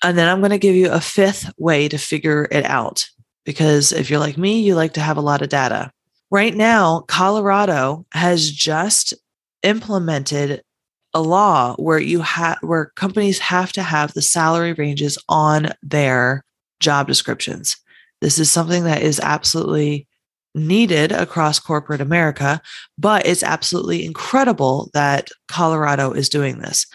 And 0.04 0.18
then 0.18 0.28
I'm 0.28 0.40
going 0.40 0.52
to 0.52 0.58
give 0.58 0.76
you 0.76 0.92
a 0.92 1.00
fifth 1.00 1.52
way 1.58 1.88
to 1.90 1.98
figure 1.98 2.48
it 2.52 2.66
out 2.66 3.10
because 3.46 3.92
if 3.92 4.10
you're 4.10 4.20
like 4.20 4.38
me, 4.38 4.62
you 4.62 4.76
like 4.76 4.94
to 4.94 5.02
have 5.02 5.18
a 5.18 5.22
lot 5.22 5.42
of 5.42 5.50
data. 5.50 5.92
Right 6.32 6.56
now, 6.56 7.02
Colorado 7.02 8.06
has 8.12 8.50
just 8.50 9.14
implemented 9.62 10.64
a 11.14 11.22
law 11.22 11.76
where 11.76 12.00
you 12.00 12.22
have 12.22 12.58
where 12.62 12.92
companies 12.96 13.40
have 13.40 13.72
to 13.74 13.84
have 13.84 14.14
the 14.14 14.22
salary 14.22 14.74
ranges 14.74 15.18
on 15.30 15.70
their 15.84 16.44
job 16.80 17.08
descriptions. 17.08 17.78
This 18.22 18.40
is 18.40 18.50
something 18.50 18.84
that 18.86 19.02
is 19.02 19.20
absolutely 19.20 20.08
needed 20.56 21.12
across 21.12 21.60
corporate 21.60 22.02
America, 22.02 22.62
but 22.98 23.26
it's 23.26 23.44
absolutely 23.44 24.06
incredible 24.06 24.90
that 24.94 25.30
Colorado 25.48 26.12
is 26.12 26.30
doing 26.30 26.60
this. 26.60 26.86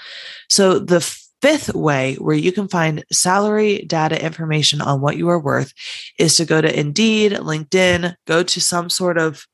So 0.48 0.78
the 0.78 1.00
fifth 1.40 1.74
way 1.74 2.14
where 2.16 2.36
you 2.36 2.52
can 2.52 2.68
find 2.68 3.04
salary 3.12 3.84
data 3.86 4.22
information 4.22 4.80
on 4.80 5.00
what 5.00 5.16
you 5.16 5.28
are 5.28 5.38
worth 5.38 5.72
is 6.18 6.36
to 6.36 6.44
go 6.44 6.60
to 6.60 6.78
Indeed, 6.78 7.32
LinkedIn, 7.32 8.14
go 8.26 8.42
to 8.42 8.60
some 8.60 8.90
sort 8.90 9.18
of 9.18 9.46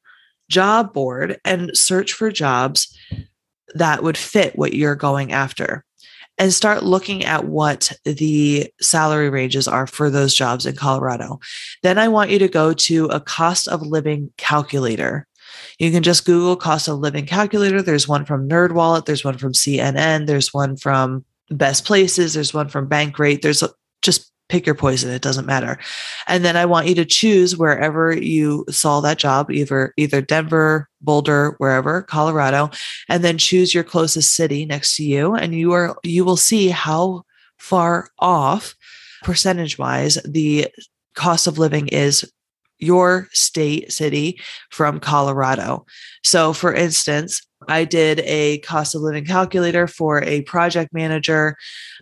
job 0.49 0.92
board 0.92 1.38
and 1.44 1.77
search 1.77 2.12
for 2.12 2.31
jobs 2.31 2.97
that 3.75 4.03
would 4.03 4.16
fit 4.16 4.57
what 4.57 4.75
you're 4.75 4.94
going 4.94 5.33
after 5.33 5.85
and 6.38 6.53
start 6.53 6.83
looking 6.83 7.25
at 7.25 7.44
what 7.44 7.92
the 8.05 8.70
salary 8.81 9.31
ranges 9.31 9.68
are 9.68 9.87
for 9.87 10.11
those 10.11 10.35
jobs 10.35 10.66
in 10.66 10.75
Colorado. 10.75 11.38
Then 11.83 11.99
I 11.99 12.09
want 12.09 12.31
you 12.31 12.38
to 12.40 12.49
go 12.49 12.73
to 12.73 13.07
a 13.07 13.20
cost 13.20 13.68
of 13.68 13.83
living 13.83 14.33
calculator. 14.37 15.27
You 15.79 15.90
can 15.92 16.03
just 16.03 16.25
Google 16.25 16.57
cost 16.57 16.88
of 16.88 16.99
living 16.99 17.27
calculator. 17.27 17.83
There's 17.83 18.09
one 18.09 18.25
from 18.25 18.49
NerdWallet, 18.49 19.07
there's 19.07 19.25
one 19.25 19.38
from 19.38 19.53
CNN, 19.53 20.27
there's 20.27 20.53
one 20.53 20.77
from 20.77 21.25
best 21.50 21.85
places. 21.85 22.35
There's 22.35 22.54
one 22.54 22.68
from 22.68 22.88
Bankrate. 22.88 23.42
There's 23.42 23.62
a, 23.62 23.70
just 24.02 24.30
pick 24.48 24.66
your 24.66 24.74
poison. 24.74 25.11
It 25.11 25.22
doesn't 25.22 25.46
matter. 25.46 25.78
And 26.26 26.44
then 26.44 26.57
I 26.57 26.66
want 26.66 26.87
you 26.87 26.94
to 26.96 27.04
choose 27.04 27.57
wherever 27.57 28.14
you 28.14 28.64
saw 28.68 29.00
that 29.00 29.18
job, 29.18 29.50
either 29.50 29.92
either 29.96 30.20
Denver, 30.20 30.88
Boulder, 31.00 31.54
wherever, 31.59 32.02
Colorado, 32.02 32.70
and 33.09 33.24
then 33.24 33.38
choose 33.38 33.74
your 33.74 33.85
closest 33.85 34.35
city 34.35 34.66
next 34.66 34.96
to 34.96 35.04
you. 35.04 35.35
And 35.35 35.54
you 35.54 35.72
are 35.72 35.96
you 36.02 36.24
will 36.24 36.37
see 36.37 36.68
how 36.68 37.24
far 37.59 38.09
off 38.18 38.74
percentage 39.22 39.78
wise 39.78 40.18
the 40.24 40.68
cost 41.14 41.46
of 41.46 41.59
living 41.59 41.88
is 41.88 42.30
your 42.85 43.29
state 43.33 43.92
city 43.92 44.40
from 44.70 45.01
Colorado. 45.01 45.87
So 46.23 46.53
for 46.53 46.75
instance, 46.75 47.40
I 47.68 47.85
did 47.85 48.20
a 48.20 48.59
cost 48.59 48.94
of 48.94 49.01
living 49.01 49.25
calculator 49.25 49.87
for 49.87 50.23
a 50.23 50.42
project 50.42 50.92
manager 50.92 51.57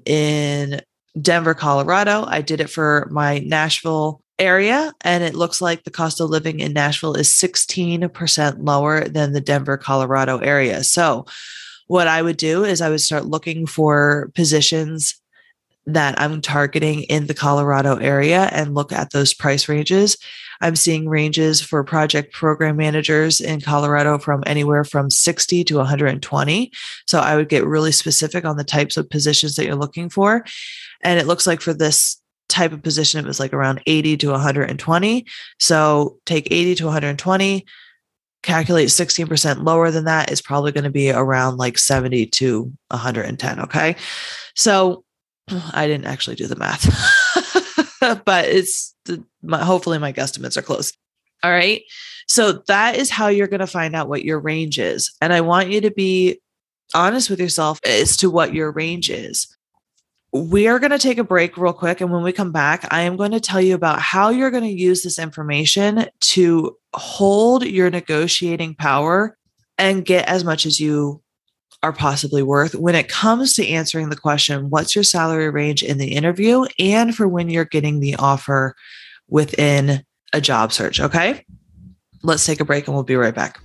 in 0.05 0.81
Denver, 1.21 1.55
Colorado. 1.55 2.25
I 2.27 2.41
did 2.41 2.61
it 2.61 2.71
for 2.71 3.09
my 3.11 3.39
Nashville 3.41 4.23
area, 4.39 4.93
and 5.03 5.23
it 5.23 5.35
looks 5.35 5.61
like 5.61 5.85
the 5.85 5.91
cost 5.91 6.21
of 6.21 6.31
living 6.31 6.61
in 6.61 6.73
Nashville 6.73 7.15
is 7.15 7.29
16% 7.29 8.57
lower 8.61 9.09
than 9.09 9.33
the 9.33 9.41
Denver, 9.41 9.77
Colorado 9.77 10.39
area. 10.39 10.83
So, 10.83 11.27
what 11.87 12.09
I 12.09 12.23
would 12.23 12.39
do 12.39 12.65
is 12.65 12.81
I 12.81 12.89
would 12.89 13.01
start 13.03 13.27
looking 13.27 13.67
for 13.67 14.31
positions 14.35 15.21
that 15.87 16.19
I'm 16.21 16.41
targeting 16.41 17.03
in 17.05 17.27
the 17.27 17.35
Colorado 17.35 17.97
area 17.97 18.49
and 18.53 18.75
look 18.75 18.93
at 18.93 19.11
those 19.11 19.35
price 19.35 19.69
ranges 19.69 20.17
I'm 20.63 20.77
seeing 20.77 21.09
ranges 21.09 21.61
for 21.61 21.83
project 21.83 22.33
program 22.33 22.77
managers 22.77 23.41
in 23.41 23.61
Colorado 23.61 24.17
from 24.17 24.45
anywhere 24.47 24.85
from 24.85 25.11
60 25.11 25.65
to 25.65 25.77
120. 25.77 26.73
So 27.07 27.19
I 27.19 27.35
would 27.37 27.49
get 27.49 27.67
really 27.67 27.93
specific 27.93 28.45
on 28.45 28.57
the 28.57 28.65
types 28.65 28.97
of 28.97 29.11
positions 29.11 29.57
that 29.57 29.67
you're 29.67 29.75
looking 29.75 30.09
for. 30.09 30.45
And 31.03 31.19
it 31.19 31.27
looks 31.27 31.49
like 31.49 31.61
for 31.61 31.75
this 31.75 32.17
type 32.49 32.73
of 32.73 32.83
position, 32.83 33.25
it 33.25 33.27
was 33.27 33.41
like 33.41 33.53
around 33.53 33.83
80 33.87 34.17
to 34.19 34.31
120. 34.31 35.27
So 35.59 36.19
take 36.27 36.47
80 36.51 36.77
to 36.77 36.85
120 36.85 37.67
calculate 38.43 38.89
16% 38.89 39.65
lower 39.65 39.91
than 39.91 40.05
that 40.05 40.31
is 40.33 40.43
probably 40.43 40.73
going 40.73 40.85
to 40.85 40.91
be 40.91 41.11
around 41.11 41.59
like 41.59 41.79
70 41.79 42.27
to 42.27 42.73
110 42.89 43.61
okay 43.61 43.95
so 44.57 45.05
i 45.73 45.87
didn't 45.87 46.07
actually 46.07 46.35
do 46.35 46.49
the 46.49 46.57
math 46.57 46.85
but 48.25 48.47
it's 48.47 48.95
my, 49.43 49.63
hopefully 49.63 49.99
my 49.99 50.13
guesstimates 50.13 50.57
are 50.57 50.63
close. 50.63 50.93
All 51.43 51.51
right. 51.51 51.83
So 52.29 52.63
that 52.69 52.97
is 52.97 53.11
how 53.11 53.29
you're 53.29 53.49
going 53.49 53.61
to 53.61 53.67
find 53.67 53.97
out 53.97 54.09
what 54.09 54.25
your 54.25 54.39
range 54.39 54.79
is. 54.79 55.13
And 55.21 55.33
I 55.33 55.41
want 55.41 55.71
you 55.71 55.81
to 55.81 55.91
be 55.91 56.41
honest 56.95 57.31
with 57.31 57.41
yourself 57.41 57.81
as 57.85 58.17
to 58.19 58.31
what 58.31 58.55
your 58.55 58.71
range 58.71 59.11
is. 59.11 59.55
We 60.33 60.67
are 60.67 60.79
going 60.79 60.93
to 60.93 60.99
take 60.99 61.19
a 61.19 61.25
break 61.25 61.59
real 61.59 61.73
quick. 61.73 62.01
And 62.01 62.11
when 62.11 62.23
we 62.23 62.33
come 62.33 62.53
back, 62.53 62.87
I 62.91 63.03
am 63.03 63.17
going 63.17 63.33
to 63.33 63.41
tell 63.41 63.61
you 63.61 63.75
about 63.75 64.01
how 64.01 64.31
you're 64.31 64.51
going 64.51 64.63
to 64.63 64.71
use 64.71 65.03
this 65.03 65.19
information 65.19 66.07
to 66.21 66.77
hold 66.95 67.67
your 67.67 67.91
negotiating 67.91 68.77
power 68.77 69.37
and 69.77 70.05
get 70.05 70.29
as 70.29 70.45
much 70.45 70.65
as 70.65 70.81
you 70.81 71.22
are 71.83 71.93
possibly 71.93 72.43
worth 72.43 72.75
when 72.75 72.95
it 72.95 73.09
comes 73.09 73.55
to 73.55 73.67
answering 73.67 74.09
the 74.09 74.17
question, 74.17 74.71
what's 74.71 74.95
your 74.95 75.03
salary 75.03 75.51
range 75.51 75.83
in 75.83 75.99
the 75.99 76.15
interview 76.15 76.65
and 76.79 77.15
for 77.15 77.27
when 77.27 77.51
you're 77.51 77.65
getting 77.65 78.01
the 78.01 78.15
offer 78.17 78.77
within 79.29 80.05
a 80.33 80.41
job 80.41 80.73
search. 80.73 81.01
Okay. 81.01 81.45
Let's 82.23 82.47
take 82.47 82.61
a 82.61 82.65
break 82.65 82.87
and 82.87 82.95
we'll 82.95 83.05
be 83.05 83.17
right 83.17 83.35
back. 83.35 83.61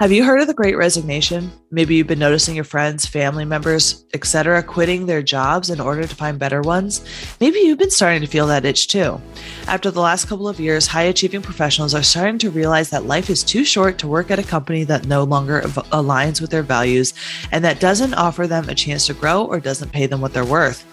Have 0.00 0.12
you 0.12 0.22
heard 0.22 0.40
of 0.40 0.46
the 0.46 0.54
great 0.54 0.76
resignation? 0.76 1.50
Maybe 1.72 1.96
you've 1.96 2.06
been 2.06 2.20
noticing 2.20 2.54
your 2.54 2.62
friends, 2.62 3.04
family 3.04 3.44
members, 3.44 4.04
etc., 4.14 4.62
quitting 4.62 5.06
their 5.06 5.22
jobs 5.22 5.70
in 5.70 5.80
order 5.80 6.06
to 6.06 6.14
find 6.14 6.38
better 6.38 6.62
ones. 6.62 7.04
Maybe 7.40 7.58
you've 7.58 7.80
been 7.80 7.90
starting 7.90 8.20
to 8.20 8.28
feel 8.28 8.46
that 8.46 8.64
itch 8.64 8.86
too. 8.86 9.20
After 9.66 9.90
the 9.90 10.00
last 10.00 10.28
couple 10.28 10.48
of 10.48 10.60
years, 10.60 10.86
high 10.86 11.02
achieving 11.02 11.42
professionals 11.42 11.96
are 11.96 12.04
starting 12.04 12.38
to 12.38 12.50
realize 12.50 12.90
that 12.90 13.06
life 13.06 13.28
is 13.28 13.42
too 13.42 13.64
short 13.64 13.98
to 13.98 14.06
work 14.06 14.30
at 14.30 14.38
a 14.38 14.44
company 14.44 14.84
that 14.84 15.08
no 15.08 15.24
longer 15.24 15.62
aligns 15.62 16.40
with 16.40 16.50
their 16.50 16.62
values 16.62 17.12
and 17.50 17.64
that 17.64 17.80
doesn't 17.80 18.14
offer 18.14 18.46
them 18.46 18.68
a 18.68 18.76
chance 18.76 19.04
to 19.08 19.14
grow 19.14 19.46
or 19.46 19.58
doesn't 19.58 19.90
pay 19.90 20.06
them 20.06 20.20
what 20.20 20.32
they're 20.32 20.44
worth. 20.44 20.86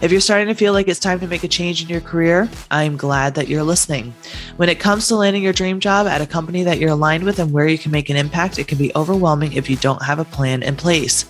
If 0.00 0.12
you're 0.12 0.20
starting 0.20 0.48
to 0.48 0.54
feel 0.54 0.72
like 0.72 0.88
it's 0.88 1.00
time 1.00 1.20
to 1.20 1.26
make 1.26 1.44
a 1.44 1.48
change 1.48 1.82
in 1.82 1.88
your 1.88 2.00
career, 2.00 2.48
I'm 2.70 2.96
glad 2.96 3.34
that 3.34 3.48
you're 3.48 3.62
listening. 3.62 4.14
When 4.56 4.68
it 4.68 4.78
comes 4.78 5.08
to 5.08 5.16
landing 5.16 5.42
your 5.42 5.52
dream 5.52 5.80
job 5.80 6.06
at 6.06 6.20
a 6.20 6.26
company 6.26 6.62
that 6.62 6.78
you're 6.78 6.90
aligned 6.90 7.24
with 7.24 7.38
and 7.38 7.52
where 7.52 7.66
you 7.66 7.78
can 7.78 7.90
make 7.90 8.10
an 8.10 8.16
impact, 8.16 8.58
it 8.58 8.68
can 8.68 8.78
be 8.78 8.92
overwhelming 8.94 9.52
if 9.54 9.68
you 9.68 9.76
don't 9.76 10.02
have 10.02 10.18
a 10.18 10.24
plan 10.24 10.62
in 10.62 10.76
place. 10.76 11.24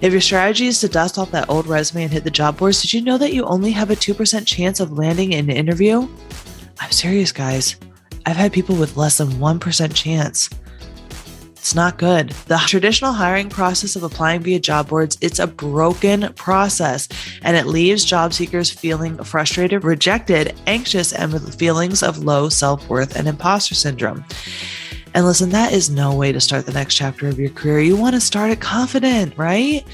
If 0.00 0.12
your 0.12 0.20
strategy 0.20 0.66
is 0.66 0.80
to 0.80 0.88
dust 0.88 1.18
off 1.18 1.30
that 1.32 1.50
old 1.50 1.66
resume 1.66 2.04
and 2.04 2.12
hit 2.12 2.24
the 2.24 2.30
job 2.30 2.56
boards, 2.56 2.80
did 2.80 2.92
you 2.92 3.02
know 3.02 3.18
that 3.18 3.34
you 3.34 3.44
only 3.44 3.70
have 3.72 3.90
a 3.90 3.96
2% 3.96 4.46
chance 4.46 4.80
of 4.80 4.92
landing 4.92 5.34
an 5.34 5.50
interview? 5.50 6.08
I'm 6.80 6.90
serious, 6.90 7.32
guys. 7.32 7.76
I've 8.24 8.36
had 8.36 8.52
people 8.52 8.76
with 8.76 8.96
less 8.96 9.18
than 9.18 9.28
1% 9.28 9.94
chance. 9.94 10.50
It's 11.66 11.74
not 11.74 11.98
good. 11.98 12.28
The 12.46 12.58
traditional 12.58 13.12
hiring 13.12 13.48
process 13.48 13.96
of 13.96 14.04
applying 14.04 14.40
via 14.42 14.60
job 14.60 14.86
boards, 14.86 15.18
it's 15.20 15.40
a 15.40 15.48
broken 15.48 16.32
process 16.34 17.08
and 17.42 17.56
it 17.56 17.66
leaves 17.66 18.04
job 18.04 18.32
seekers 18.32 18.70
feeling 18.70 19.16
frustrated, 19.24 19.82
rejected, 19.82 20.54
anxious, 20.68 21.12
and 21.12 21.32
with 21.32 21.58
feelings 21.58 22.04
of 22.04 22.18
low 22.18 22.48
self-worth 22.48 23.16
and 23.16 23.26
imposter 23.26 23.74
syndrome. 23.74 24.24
And 25.12 25.24
listen, 25.24 25.50
that 25.50 25.72
is 25.72 25.90
no 25.90 26.14
way 26.14 26.30
to 26.30 26.40
start 26.40 26.66
the 26.66 26.72
next 26.72 26.94
chapter 26.94 27.26
of 27.26 27.36
your 27.36 27.50
career. 27.50 27.80
You 27.80 27.96
want 27.96 28.14
to 28.14 28.20
start 28.20 28.52
it 28.52 28.60
confident, 28.60 29.36
right? 29.36 29.84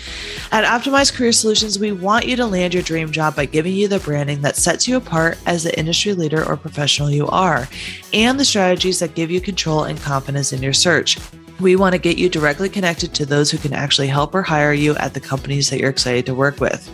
At 0.51 0.65
Optimized 0.65 1.15
Career 1.15 1.33
Solutions, 1.33 1.79
we 1.79 1.93
want 1.93 2.27
you 2.27 2.37
to 2.37 2.45
land 2.45 2.75
your 2.75 2.83
dream 2.83 3.11
job 3.11 3.35
by 3.35 3.47
giving 3.47 3.73
you 3.73 3.89
the 3.89 4.01
branding 4.01 4.43
that 4.43 4.57
sets 4.57 4.87
you 4.87 4.99
apart 4.99 5.39
as 5.47 5.63
the 5.63 5.79
industry 5.79 6.13
leader 6.13 6.47
or 6.47 6.59
professional 6.59 7.11
you 7.11 7.29
are, 7.29 7.67
and 8.13 8.39
the 8.39 8.45
strategies 8.45 8.99
that 8.99 9.15
give 9.15 9.31
you 9.31 9.41
control 9.41 9.85
and 9.85 9.99
confidence 9.99 10.53
in 10.53 10.63
your 10.63 10.75
search. 10.75 11.17
We 11.62 11.77
want 11.77 11.92
to 11.92 11.98
get 12.01 12.18
you 12.18 12.29
directly 12.29 12.68
connected 12.68 13.14
to 13.14 13.25
those 13.25 13.53
who 13.53 13.57
can 13.57 13.72
actually 13.72 14.09
help 14.09 14.35
or 14.35 14.42
hire 14.42 14.72
you 14.72 14.96
at 14.96 15.14
the 15.14 15.20
companies 15.20 15.70
that 15.70 15.79
you're 15.79 15.90
excited 15.90 16.27
to 16.27 16.35
work 16.35 16.59
with. 16.59 16.90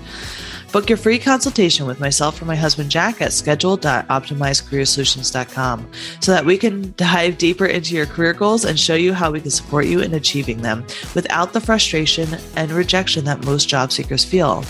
Book 0.70 0.90
your 0.90 0.98
free 0.98 1.18
consultation 1.18 1.87
with 1.87 1.98
myself 1.98 2.42
or 2.42 2.44
my 2.44 2.54
husband 2.54 2.90
Jack 2.90 3.22
at 3.22 3.33
schedule.optimizedcareersolutions.com 3.33 5.90
so 6.20 6.33
that 6.33 6.44
we 6.44 6.59
can 6.59 6.92
dive 6.96 7.38
deeper 7.38 7.64
into 7.64 7.94
your 7.94 8.04
career 8.04 8.35
goals 8.35 8.66
and 8.66 8.78
show 8.78 8.94
you 8.94 9.14
how 9.14 9.31
we 9.31 9.40
can 9.40 9.50
support 9.50 9.87
you 9.87 10.00
in 10.00 10.12
achieving 10.12 10.61
them 10.61 10.85
without 11.14 11.54
the 11.54 11.61
frustration 11.61 12.28
and 12.57 12.70
rejection 12.70 13.24
that 13.24 13.46
most 13.46 13.66
job 13.68 13.92
seekers 13.92 14.24
feel. 14.24 14.62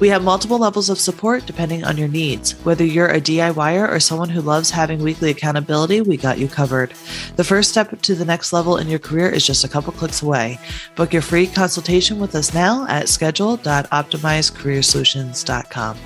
We 0.00 0.08
have 0.08 0.24
multiple 0.24 0.58
levels 0.58 0.90
of 0.90 0.98
support 0.98 1.46
depending 1.46 1.84
on 1.84 1.96
your 1.96 2.08
needs. 2.08 2.52
Whether 2.64 2.84
you're 2.84 3.08
a 3.08 3.20
DIYer 3.20 3.88
or 3.88 4.00
someone 4.00 4.28
who 4.28 4.40
loves 4.40 4.70
having 4.70 5.02
weekly 5.02 5.30
accountability, 5.30 6.00
we 6.00 6.16
got 6.16 6.38
you 6.38 6.48
covered. 6.48 6.92
The 7.36 7.44
first 7.44 7.70
step 7.70 8.00
to 8.02 8.14
the 8.14 8.24
next 8.24 8.52
level 8.52 8.76
in 8.76 8.88
your 8.88 8.98
career 8.98 9.28
is 9.28 9.46
just 9.46 9.64
a 9.64 9.68
couple 9.68 9.92
clicks 9.92 10.22
away. 10.22 10.58
Book 10.96 11.12
your 11.12 11.22
free 11.22 11.46
consultation 11.46 12.18
with 12.18 12.34
us 12.34 12.52
now 12.52 12.86
at 12.88 13.08
schedule.optimizedcareersolutions.com. 15.32 15.98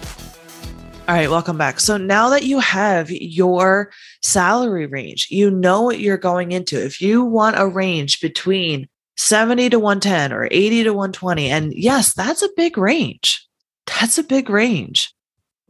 All 1.09 1.15
right, 1.15 1.31
welcome 1.31 1.57
back. 1.57 1.81
So 1.81 1.97
now 1.97 2.29
that 2.29 2.43
you 2.43 2.59
have 2.59 3.11
your 3.11 3.91
salary 4.23 4.87
range, 4.87 5.29
you 5.31 5.51
know 5.51 5.81
what 5.81 6.01
you're 6.01 6.19
going 6.19 6.53
into. 6.53 6.85
If 6.85 7.01
you 7.01 7.25
want 7.25 7.59
a 7.59 7.67
range 7.67 8.21
between 8.21 8.89
70 9.17 9.71
to 9.71 9.79
110 9.79 10.35
or 10.35 10.49
80 10.51 10.85
to 10.85 10.91
120, 10.91 11.49
and 11.49 11.73
yes, 11.73 12.13
that's 12.13 12.43
a 12.43 12.51
big 12.59 12.77
range. 12.77 13.49
That's 13.87 14.19
a 14.19 14.23
big 14.23 14.51
range. 14.51 15.15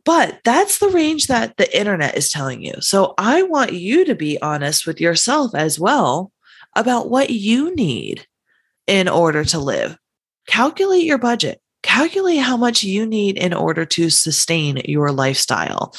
But 0.04 0.40
that's 0.42 0.78
the 0.78 0.88
range 0.88 1.28
that 1.28 1.56
the 1.56 1.78
internet 1.78 2.16
is 2.16 2.32
telling 2.32 2.64
you. 2.64 2.74
So 2.80 3.14
I 3.16 3.42
want 3.42 3.72
you 3.74 4.04
to 4.06 4.16
be 4.16 4.42
honest 4.42 4.88
with 4.88 5.00
yourself 5.00 5.54
as 5.54 5.78
well 5.78 6.32
about 6.74 7.11
what 7.11 7.30
you 7.30 7.74
need 7.76 8.26
in 8.88 9.08
order 9.08 9.44
to 9.44 9.58
live. 9.61 9.96
Calculate 10.48 11.04
your 11.04 11.18
budget, 11.18 11.61
calculate 11.82 12.40
how 12.40 12.56
much 12.56 12.82
you 12.82 13.06
need 13.06 13.36
in 13.36 13.52
order 13.52 13.84
to 13.84 14.10
sustain 14.10 14.82
your 14.84 15.12
lifestyle. 15.12 15.94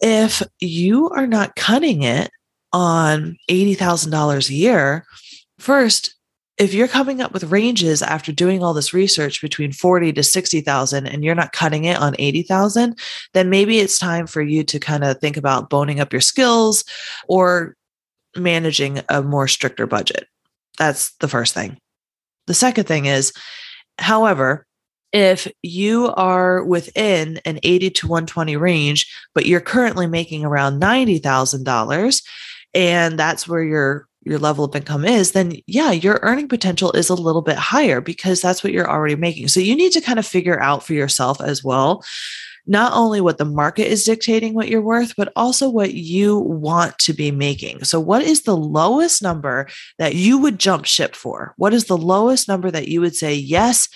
If 0.00 0.42
you 0.60 1.10
are 1.10 1.26
not 1.26 1.56
cutting 1.56 2.02
it 2.02 2.30
on 2.72 3.36
$80,000 3.50 4.50
a 4.50 4.54
year, 4.54 5.04
first, 5.58 6.14
if 6.56 6.72
you're 6.72 6.88
coming 6.88 7.20
up 7.20 7.32
with 7.32 7.50
ranges 7.50 8.00
after 8.02 8.30
doing 8.30 8.62
all 8.62 8.74
this 8.74 8.94
research 8.94 9.40
between 9.40 9.72
40 9.72 10.12
to 10.12 10.22
60,000 10.22 11.06
and 11.06 11.24
you're 11.24 11.34
not 11.34 11.52
cutting 11.52 11.84
it 11.84 11.96
on 11.96 12.14
80,000, 12.18 12.96
then 13.32 13.50
maybe 13.50 13.80
it's 13.80 13.98
time 13.98 14.26
for 14.26 14.40
you 14.40 14.62
to 14.64 14.78
kind 14.78 15.02
of 15.02 15.18
think 15.18 15.36
about 15.36 15.68
boning 15.68 15.98
up 15.98 16.12
your 16.12 16.20
skills 16.20 16.84
or 17.26 17.76
managing 18.36 19.00
a 19.08 19.22
more 19.22 19.48
stricter 19.48 19.86
budget. 19.86 20.28
That's 20.78 21.12
the 21.16 21.28
first 21.28 21.54
thing. 21.54 21.78
The 22.46 22.54
second 22.54 22.84
thing 22.84 23.06
is, 23.06 23.32
however, 23.98 24.66
if 25.12 25.50
you 25.62 26.12
are 26.16 26.64
within 26.64 27.40
an 27.44 27.60
80 27.62 27.90
to 27.90 28.06
120 28.08 28.56
range, 28.56 29.12
but 29.32 29.46
you're 29.46 29.60
currently 29.60 30.08
making 30.08 30.44
around 30.44 30.80
$90,000, 30.80 32.22
and 32.74 33.18
that's 33.18 33.46
where 33.46 33.62
your 33.62 34.08
your 34.24 34.38
level 34.38 34.64
of 34.64 34.74
income 34.74 35.04
is, 35.04 35.32
then 35.32 35.52
yeah, 35.66 35.92
your 35.92 36.18
earning 36.22 36.48
potential 36.48 36.90
is 36.92 37.10
a 37.10 37.14
little 37.14 37.42
bit 37.42 37.56
higher 37.56 38.00
because 38.00 38.40
that's 38.40 38.64
what 38.64 38.72
you're 38.72 38.90
already 38.90 39.16
making. 39.16 39.48
So 39.48 39.60
you 39.60 39.76
need 39.76 39.92
to 39.92 40.00
kind 40.00 40.18
of 40.18 40.26
figure 40.26 40.60
out 40.60 40.82
for 40.82 40.94
yourself 40.94 41.40
as 41.40 41.62
well, 41.62 42.02
not 42.66 42.92
only 42.94 43.20
what 43.20 43.38
the 43.38 43.44
market 43.44 43.86
is 43.86 44.04
dictating 44.04 44.54
what 44.54 44.68
you're 44.68 44.82
worth, 44.82 45.14
but 45.16 45.32
also 45.36 45.68
what 45.68 45.94
you 45.94 46.38
want 46.38 46.98
to 47.00 47.12
be 47.12 47.30
making. 47.30 47.84
So, 47.84 48.00
what 48.00 48.22
is 48.22 48.42
the 48.42 48.56
lowest 48.56 49.22
number 49.22 49.68
that 49.98 50.14
you 50.14 50.38
would 50.38 50.58
jump 50.58 50.84
ship 50.84 51.14
for? 51.14 51.54
What 51.56 51.74
is 51.74 51.84
the 51.84 51.98
lowest 51.98 52.48
number 52.48 52.70
that 52.70 52.88
you 52.88 53.00
would 53.00 53.14
say, 53.14 53.34
yes, 53.34 53.88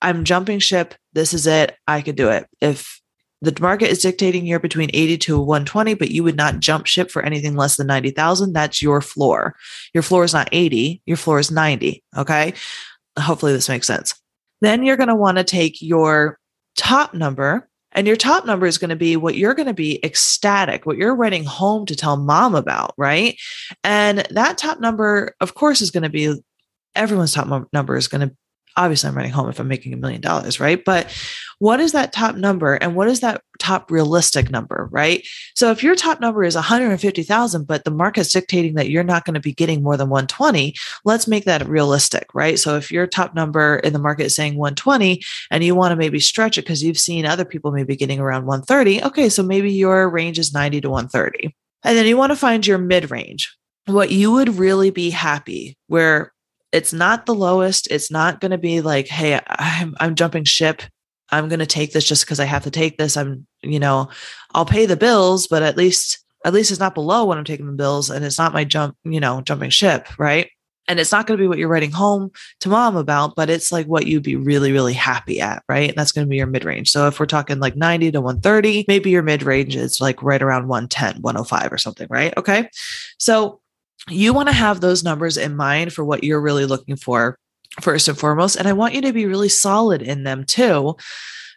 I'm 0.00 0.24
jumping 0.24 0.58
ship. 0.58 0.94
This 1.12 1.32
is 1.32 1.46
it. 1.46 1.76
I 1.86 2.02
could 2.02 2.16
do 2.16 2.28
it. 2.28 2.46
If 2.60 3.00
the 3.44 3.54
market 3.60 3.90
is 3.90 4.00
dictating 4.00 4.46
you're 4.46 4.58
between 4.58 4.90
80 4.94 5.18
to 5.18 5.38
120, 5.38 5.94
but 5.94 6.10
you 6.10 6.24
would 6.24 6.36
not 6.36 6.60
jump 6.60 6.86
ship 6.86 7.10
for 7.10 7.22
anything 7.22 7.56
less 7.56 7.76
than 7.76 7.86
90,000. 7.86 8.52
That's 8.52 8.80
your 8.80 9.00
floor. 9.00 9.54
Your 9.92 10.02
floor 10.02 10.24
is 10.24 10.32
not 10.32 10.48
80, 10.50 11.02
your 11.04 11.16
floor 11.16 11.38
is 11.38 11.50
90. 11.50 12.02
Okay. 12.16 12.54
Hopefully 13.18 13.52
this 13.52 13.68
makes 13.68 13.86
sense. 13.86 14.14
Then 14.60 14.82
you're 14.82 14.96
going 14.96 15.08
to 15.08 15.14
want 15.14 15.38
to 15.38 15.44
take 15.44 15.82
your 15.82 16.38
top 16.76 17.12
number 17.12 17.68
and 17.94 18.06
your 18.06 18.16
top 18.16 18.44
number 18.46 18.66
is 18.66 18.78
going 18.78 18.90
to 18.90 18.96
be 18.96 19.16
what 19.16 19.36
you're 19.36 19.54
going 19.54 19.68
to 19.68 19.74
be 19.74 20.04
ecstatic, 20.04 20.86
what 20.86 20.96
you're 20.96 21.14
writing 21.14 21.44
home 21.44 21.86
to 21.86 21.96
tell 21.96 22.16
mom 22.16 22.54
about, 22.54 22.94
right? 22.96 23.38
And 23.82 24.26
that 24.30 24.58
top 24.58 24.80
number, 24.80 25.34
of 25.40 25.54
course, 25.54 25.80
is 25.80 25.90
going 25.90 26.02
to 26.02 26.08
be 26.08 26.34
everyone's 26.94 27.34
top 27.34 27.68
number 27.72 27.96
is 27.96 28.08
going 28.08 28.28
to 28.28 28.36
obviously 28.76 29.08
I'm 29.08 29.16
running 29.16 29.32
home 29.32 29.48
if 29.48 29.60
I'm 29.60 29.68
making 29.68 29.92
a 29.92 29.96
million 29.96 30.20
dollars, 30.20 30.58
right? 30.58 30.84
But 30.84 31.16
what 31.58 31.80
is 31.80 31.92
that 31.92 32.12
top 32.12 32.36
number 32.36 32.74
and 32.74 32.94
what 32.94 33.08
is 33.08 33.20
that 33.20 33.42
top 33.58 33.90
realistic 33.90 34.50
number, 34.50 34.88
right? 34.90 35.26
So 35.54 35.70
if 35.70 35.82
your 35.82 35.94
top 35.94 36.20
number 36.20 36.44
is 36.44 36.54
150,000 36.54 37.66
but 37.66 37.84
the 37.84 37.90
market's 37.90 38.32
dictating 38.32 38.74
that 38.74 38.90
you're 38.90 39.04
not 39.04 39.24
going 39.24 39.34
to 39.34 39.40
be 39.40 39.52
getting 39.52 39.82
more 39.82 39.96
than 39.96 40.10
120, 40.10 40.74
let's 41.04 41.28
make 41.28 41.44
that 41.44 41.66
realistic, 41.68 42.26
right? 42.34 42.58
So 42.58 42.76
if 42.76 42.90
your 42.90 43.06
top 43.06 43.34
number 43.34 43.76
in 43.76 43.92
the 43.92 43.98
market 43.98 44.26
is 44.26 44.36
saying 44.36 44.56
120 44.56 45.22
and 45.50 45.64
you 45.64 45.74
want 45.74 45.92
to 45.92 45.96
maybe 45.96 46.20
stretch 46.20 46.58
it 46.58 46.62
because 46.62 46.82
you've 46.82 46.98
seen 46.98 47.26
other 47.26 47.44
people 47.44 47.72
maybe 47.72 47.96
getting 47.96 48.20
around 48.20 48.46
130, 48.46 49.04
okay, 49.04 49.28
so 49.28 49.42
maybe 49.42 49.72
your 49.72 50.08
range 50.08 50.38
is 50.38 50.52
90 50.52 50.80
to 50.82 50.90
130. 50.90 51.54
And 51.84 51.96
then 51.96 52.06
you 52.06 52.16
want 52.16 52.32
to 52.32 52.36
find 52.36 52.66
your 52.66 52.78
mid 52.78 53.10
range. 53.10 53.54
What 53.86 54.10
you 54.10 54.32
would 54.32 54.58
really 54.58 54.90
be 54.90 55.10
happy 55.10 55.76
where 55.88 56.32
it's 56.74 56.92
not 56.92 57.26
the 57.26 57.34
lowest. 57.34 57.86
It's 57.90 58.10
not 58.10 58.40
going 58.40 58.50
to 58.50 58.58
be 58.58 58.80
like, 58.80 59.06
hey, 59.06 59.40
I'm, 59.46 59.94
I'm 60.00 60.14
jumping 60.16 60.44
ship. 60.44 60.82
I'm 61.34 61.48
going 61.48 61.58
to 61.58 61.66
take 61.66 61.92
this 61.92 62.06
just 62.06 62.24
because 62.24 62.40
I 62.40 62.44
have 62.44 62.64
to 62.64 62.70
take 62.70 62.98
this. 62.98 63.16
I'm, 63.16 63.46
you 63.62 63.78
know, 63.78 64.08
I'll 64.52 64.64
pay 64.64 64.86
the 64.86 64.96
bills, 64.96 65.46
but 65.46 65.62
at 65.62 65.76
least, 65.76 66.24
at 66.44 66.52
least 66.52 66.70
it's 66.70 66.80
not 66.80 66.94
below 66.94 67.24
when 67.24 67.38
I'm 67.38 67.44
taking 67.44 67.66
the 67.66 67.72
bills 67.72 68.10
and 68.10 68.24
it's 68.24 68.38
not 68.38 68.52
my 68.52 68.64
jump, 68.64 68.96
you 69.04 69.20
know, 69.20 69.40
jumping 69.40 69.70
ship. 69.70 70.08
Right. 70.18 70.50
And 70.86 71.00
it's 71.00 71.12
not 71.12 71.26
going 71.26 71.38
to 71.38 71.42
be 71.42 71.48
what 71.48 71.56
you're 71.56 71.68
writing 71.68 71.90
home 71.90 72.30
to 72.60 72.68
mom 72.68 72.96
about, 72.96 73.36
but 73.36 73.48
it's 73.48 73.72
like 73.72 73.86
what 73.86 74.06
you'd 74.06 74.22
be 74.22 74.36
really, 74.36 74.70
really 74.70 74.92
happy 74.92 75.40
at. 75.40 75.62
Right. 75.68 75.88
And 75.88 75.96
that's 75.96 76.12
going 76.12 76.26
to 76.26 76.28
be 76.28 76.36
your 76.36 76.46
mid 76.46 76.64
range. 76.64 76.90
So 76.90 77.06
if 77.06 77.18
we're 77.18 77.26
talking 77.26 77.58
like 77.58 77.74
90 77.74 78.12
to 78.12 78.20
130, 78.20 78.84
maybe 78.86 79.10
your 79.10 79.22
mid 79.22 79.42
range 79.42 79.76
is 79.76 80.00
like 80.00 80.22
right 80.22 80.42
around 80.42 80.68
110, 80.68 81.22
105 81.22 81.72
or 81.72 81.78
something. 81.78 82.06
Right. 82.10 82.36
Okay. 82.36 82.68
So 83.18 83.60
you 84.10 84.34
want 84.34 84.48
to 84.48 84.54
have 84.54 84.80
those 84.80 85.02
numbers 85.02 85.38
in 85.38 85.56
mind 85.56 85.94
for 85.94 86.04
what 86.04 86.22
you're 86.22 86.40
really 86.40 86.66
looking 86.66 86.96
for 86.96 87.38
first 87.80 88.08
and 88.08 88.18
foremost. 88.18 88.56
And 88.56 88.68
I 88.68 88.72
want 88.72 88.94
you 88.94 89.00
to 89.02 89.12
be 89.12 89.26
really 89.26 89.48
solid 89.48 90.02
in 90.02 90.24
them 90.24 90.44
too, 90.44 90.96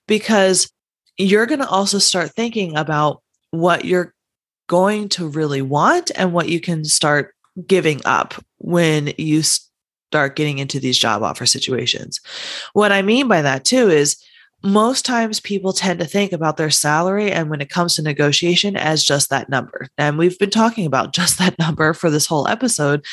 because 0.07 0.71
you're 1.17 1.45
going 1.45 1.59
to 1.59 1.67
also 1.67 1.99
start 1.99 2.31
thinking 2.31 2.77
about 2.77 3.21
what 3.51 3.85
you're 3.85 4.13
going 4.67 5.09
to 5.09 5.27
really 5.27 5.61
want 5.61 6.11
and 6.15 6.33
what 6.33 6.49
you 6.49 6.59
can 6.59 6.83
start 6.85 7.33
giving 7.65 8.01
up 8.05 8.33
when 8.57 9.13
you 9.17 9.41
start 9.41 10.35
getting 10.35 10.57
into 10.57 10.79
these 10.79 10.97
job 10.97 11.23
offer 11.23 11.45
situations. 11.45 12.19
What 12.73 12.91
I 12.91 13.01
mean 13.01 13.27
by 13.27 13.41
that 13.41 13.65
too 13.65 13.89
is 13.89 14.17
most 14.63 15.05
times 15.05 15.39
people 15.39 15.71
tend 15.71 15.99
to 15.99 16.05
think 16.05 16.31
about 16.31 16.57
their 16.57 16.69
salary 16.69 17.31
and 17.31 17.49
when 17.49 17.61
it 17.61 17.69
comes 17.69 17.95
to 17.95 18.01
negotiation 18.01 18.75
as 18.75 19.03
just 19.03 19.29
that 19.29 19.49
number. 19.49 19.87
And 19.97 20.17
we've 20.17 20.37
been 20.39 20.49
talking 20.49 20.85
about 20.85 21.13
just 21.13 21.37
that 21.39 21.57
number 21.59 21.93
for 21.93 22.09
this 22.09 22.25
whole 22.25 22.47
episode. 22.47 23.05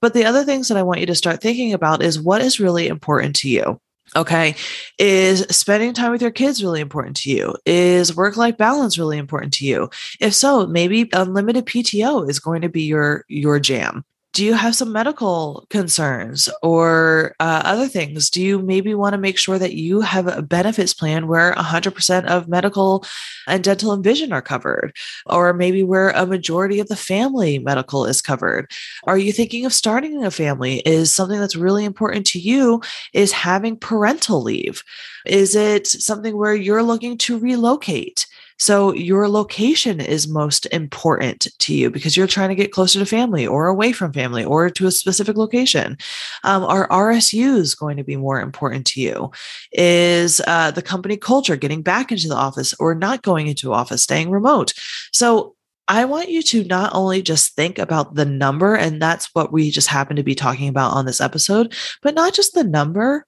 But 0.00 0.14
the 0.14 0.24
other 0.24 0.44
things 0.44 0.68
that 0.68 0.78
I 0.78 0.82
want 0.82 1.00
you 1.00 1.06
to 1.06 1.14
start 1.14 1.40
thinking 1.40 1.72
about 1.72 2.02
is 2.02 2.20
what 2.20 2.40
is 2.40 2.60
really 2.60 2.88
important 2.88 3.36
to 3.36 3.48
you. 3.48 3.80
Okay. 4.14 4.56
Is 4.98 5.40
spending 5.50 5.94
time 5.94 6.10
with 6.10 6.20
your 6.20 6.30
kids 6.30 6.62
really 6.62 6.80
important 6.80 7.16
to 7.18 7.30
you? 7.30 7.54
Is 7.64 8.14
work 8.14 8.36
life 8.36 8.58
balance 8.58 8.98
really 8.98 9.16
important 9.16 9.54
to 9.54 9.66
you? 9.66 9.88
If 10.20 10.34
so, 10.34 10.66
maybe 10.66 11.08
unlimited 11.12 11.64
PTO 11.64 12.28
is 12.28 12.38
going 12.38 12.62
to 12.62 12.68
be 12.68 12.82
your 12.82 13.24
your 13.28 13.58
jam 13.58 14.04
do 14.32 14.44
you 14.44 14.54
have 14.54 14.74
some 14.74 14.92
medical 14.92 15.66
concerns 15.68 16.48
or 16.62 17.34
uh, 17.38 17.62
other 17.64 17.86
things? 17.86 18.30
Do 18.30 18.42
you 18.42 18.58
maybe 18.58 18.94
want 18.94 19.12
to 19.12 19.18
make 19.18 19.36
sure 19.36 19.58
that 19.58 19.74
you 19.74 20.00
have 20.00 20.26
a 20.26 20.40
benefits 20.40 20.94
plan 20.94 21.28
where 21.28 21.52
100% 21.54 22.24
of 22.26 22.48
medical 22.48 23.04
and 23.46 23.62
dental 23.62 23.92
and 23.92 24.02
vision 24.02 24.32
are 24.32 24.40
covered, 24.40 24.96
or 25.26 25.52
maybe 25.52 25.82
where 25.82 26.10
a 26.10 26.24
majority 26.24 26.80
of 26.80 26.88
the 26.88 26.96
family 26.96 27.58
medical 27.58 28.06
is 28.06 28.22
covered? 28.22 28.70
Are 29.04 29.18
you 29.18 29.32
thinking 29.32 29.66
of 29.66 29.74
starting 29.74 30.24
a 30.24 30.30
family? 30.30 30.78
Is 30.80 31.14
something 31.14 31.38
that's 31.38 31.56
really 31.56 31.84
important 31.84 32.26
to 32.28 32.38
you 32.38 32.80
is 33.12 33.32
having 33.32 33.76
parental 33.76 34.42
leave? 34.42 34.82
Is 35.26 35.54
it 35.54 35.86
something 35.86 36.36
where 36.36 36.54
you're 36.54 36.82
looking 36.82 37.18
to 37.18 37.38
relocate? 37.38 38.26
So 38.58 38.92
your 38.92 39.28
location 39.28 40.00
is 40.00 40.28
most 40.28 40.66
important 40.66 41.48
to 41.58 41.74
you 41.74 41.90
because 41.90 42.16
you're 42.16 42.28
trying 42.28 42.50
to 42.50 42.54
get 42.54 42.70
closer 42.70 43.00
to 43.00 43.06
family 43.06 43.44
or 43.44 43.66
away 43.66 43.90
from 43.90 44.12
family 44.12 44.44
or 44.44 44.70
to 44.70 44.86
a 44.86 44.92
specific 44.92 45.36
location. 45.36 45.96
Um, 46.44 46.62
are 46.62 46.88
RSUs 46.88 47.76
going 47.76 47.96
to 47.96 48.04
be 48.04 48.14
more 48.14 48.40
important 48.40 48.86
to 48.88 49.00
you? 49.00 49.32
Is 49.72 50.40
uh, 50.46 50.70
the 50.70 50.80
company 50.80 51.16
culture 51.16 51.56
getting 51.56 51.82
back 51.82 52.12
into 52.12 52.28
the 52.28 52.36
office 52.36 52.72
or 52.78 52.94
not 52.94 53.22
going 53.22 53.48
into 53.48 53.72
office, 53.72 54.04
staying 54.04 54.30
remote? 54.30 54.74
So 55.12 55.56
I 55.88 56.04
want 56.04 56.30
you 56.30 56.42
to 56.42 56.62
not 56.62 56.94
only 56.94 57.20
just 57.22 57.56
think 57.56 57.78
about 57.78 58.14
the 58.14 58.24
number, 58.24 58.76
and 58.76 59.02
that's 59.02 59.34
what 59.34 59.52
we 59.52 59.70
just 59.70 59.88
happen 59.88 60.14
to 60.16 60.22
be 60.22 60.36
talking 60.36 60.68
about 60.68 60.92
on 60.92 61.04
this 61.04 61.20
episode, 61.20 61.74
but 62.00 62.14
not 62.14 62.32
just 62.32 62.54
the 62.54 62.62
number, 62.62 63.26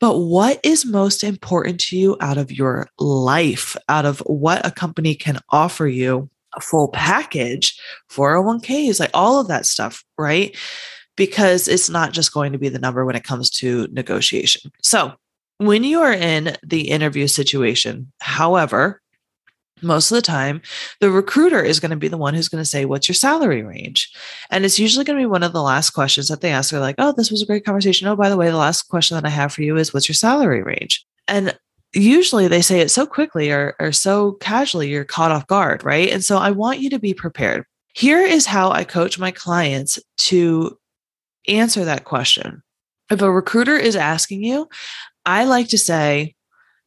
but 0.00 0.18
what 0.18 0.60
is 0.62 0.84
most 0.84 1.24
important 1.24 1.80
to 1.80 1.96
you 1.96 2.16
out 2.20 2.38
of 2.38 2.52
your 2.52 2.88
life, 2.98 3.76
out 3.88 4.06
of 4.06 4.20
what 4.20 4.64
a 4.64 4.70
company 4.70 5.14
can 5.14 5.38
offer 5.50 5.86
you? 5.86 6.30
A 6.56 6.60
full 6.60 6.88
package, 6.88 7.78
401ks, 8.10 9.00
like 9.00 9.10
all 9.12 9.40
of 9.40 9.48
that 9.48 9.66
stuff, 9.66 10.04
right? 10.16 10.56
Because 11.16 11.68
it's 11.68 11.90
not 11.90 12.12
just 12.12 12.32
going 12.32 12.52
to 12.52 12.58
be 12.58 12.68
the 12.68 12.78
number 12.78 13.04
when 13.04 13.16
it 13.16 13.24
comes 13.24 13.50
to 13.50 13.86
negotiation. 13.90 14.72
So, 14.82 15.12
when 15.58 15.82
you 15.82 16.00
are 16.00 16.12
in 16.12 16.56
the 16.62 16.88
interview 16.88 17.26
situation, 17.26 18.12
however, 18.20 19.02
most 19.82 20.10
of 20.10 20.16
the 20.16 20.22
time, 20.22 20.60
the 21.00 21.10
recruiter 21.10 21.62
is 21.62 21.80
going 21.80 21.90
to 21.90 21.96
be 21.96 22.08
the 22.08 22.16
one 22.16 22.34
who's 22.34 22.48
going 22.48 22.62
to 22.62 22.68
say, 22.68 22.84
What's 22.84 23.08
your 23.08 23.14
salary 23.14 23.62
range? 23.62 24.12
And 24.50 24.64
it's 24.64 24.78
usually 24.78 25.04
going 25.04 25.18
to 25.18 25.22
be 25.22 25.26
one 25.26 25.42
of 25.42 25.52
the 25.52 25.62
last 25.62 25.90
questions 25.90 26.28
that 26.28 26.40
they 26.40 26.50
ask. 26.50 26.70
They're 26.70 26.80
like, 26.80 26.96
Oh, 26.98 27.12
this 27.16 27.30
was 27.30 27.42
a 27.42 27.46
great 27.46 27.64
conversation. 27.64 28.08
Oh, 28.08 28.16
by 28.16 28.28
the 28.28 28.36
way, 28.36 28.50
the 28.50 28.56
last 28.56 28.82
question 28.84 29.16
that 29.16 29.24
I 29.24 29.30
have 29.30 29.52
for 29.52 29.62
you 29.62 29.76
is, 29.76 29.92
What's 29.92 30.08
your 30.08 30.14
salary 30.14 30.62
range? 30.62 31.04
And 31.26 31.56
usually 31.94 32.48
they 32.48 32.62
say 32.62 32.80
it 32.80 32.90
so 32.90 33.06
quickly 33.06 33.50
or, 33.50 33.74
or 33.78 33.92
so 33.92 34.32
casually, 34.32 34.88
you're 34.88 35.04
caught 35.04 35.30
off 35.30 35.46
guard, 35.46 35.84
right? 35.84 36.10
And 36.10 36.24
so 36.24 36.38
I 36.38 36.50
want 36.50 36.80
you 36.80 36.90
to 36.90 36.98
be 36.98 37.14
prepared. 37.14 37.64
Here 37.94 38.20
is 38.20 38.46
how 38.46 38.70
I 38.70 38.84
coach 38.84 39.18
my 39.18 39.30
clients 39.30 39.98
to 40.18 40.78
answer 41.46 41.84
that 41.84 42.04
question. 42.04 42.62
If 43.10 43.22
a 43.22 43.32
recruiter 43.32 43.76
is 43.76 43.96
asking 43.96 44.44
you, 44.44 44.68
I 45.24 45.44
like 45.44 45.68
to 45.68 45.78
say, 45.78 46.34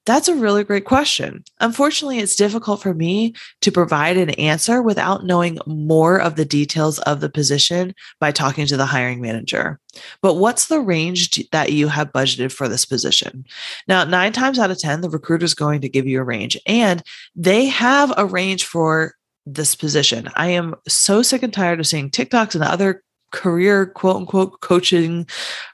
that's 0.05 0.27
a 0.27 0.35
really 0.35 0.63
great 0.63 0.85
question. 0.85 1.43
Unfortunately, 1.59 2.19
it's 2.19 2.35
difficult 2.35 2.81
for 2.81 2.93
me 2.93 3.35
to 3.61 3.71
provide 3.71 4.17
an 4.17 4.31
answer 4.31 4.81
without 4.81 5.25
knowing 5.25 5.59
more 5.67 6.19
of 6.19 6.35
the 6.35 6.45
details 6.45 6.99
of 6.99 7.21
the 7.21 7.29
position 7.29 7.93
by 8.19 8.31
talking 8.31 8.65
to 8.65 8.77
the 8.77 8.85
hiring 8.85 9.21
manager. 9.21 9.79
But 10.21 10.35
what's 10.35 10.67
the 10.67 10.79
range 10.79 11.49
that 11.51 11.71
you 11.71 11.87
have 11.87 12.11
budgeted 12.11 12.51
for 12.51 12.67
this 12.67 12.85
position? 12.85 13.45
Now, 13.87 14.03
nine 14.03 14.33
times 14.33 14.57
out 14.57 14.71
of 14.71 14.79
10, 14.79 15.01
the 15.01 15.09
recruiter 15.09 15.45
is 15.45 15.53
going 15.53 15.81
to 15.81 15.89
give 15.89 16.07
you 16.07 16.19
a 16.19 16.23
range, 16.23 16.57
and 16.65 17.03
they 17.35 17.65
have 17.67 18.11
a 18.17 18.25
range 18.25 18.65
for 18.65 19.13
this 19.45 19.75
position. 19.75 20.29
I 20.35 20.47
am 20.49 20.75
so 20.87 21.21
sick 21.21 21.43
and 21.43 21.53
tired 21.53 21.79
of 21.79 21.87
seeing 21.87 22.09
TikToks 22.09 22.55
and 22.55 22.63
other 22.63 23.03
career 23.31 23.85
quote 23.85 24.17
unquote 24.17 24.59
coaching 24.59 25.25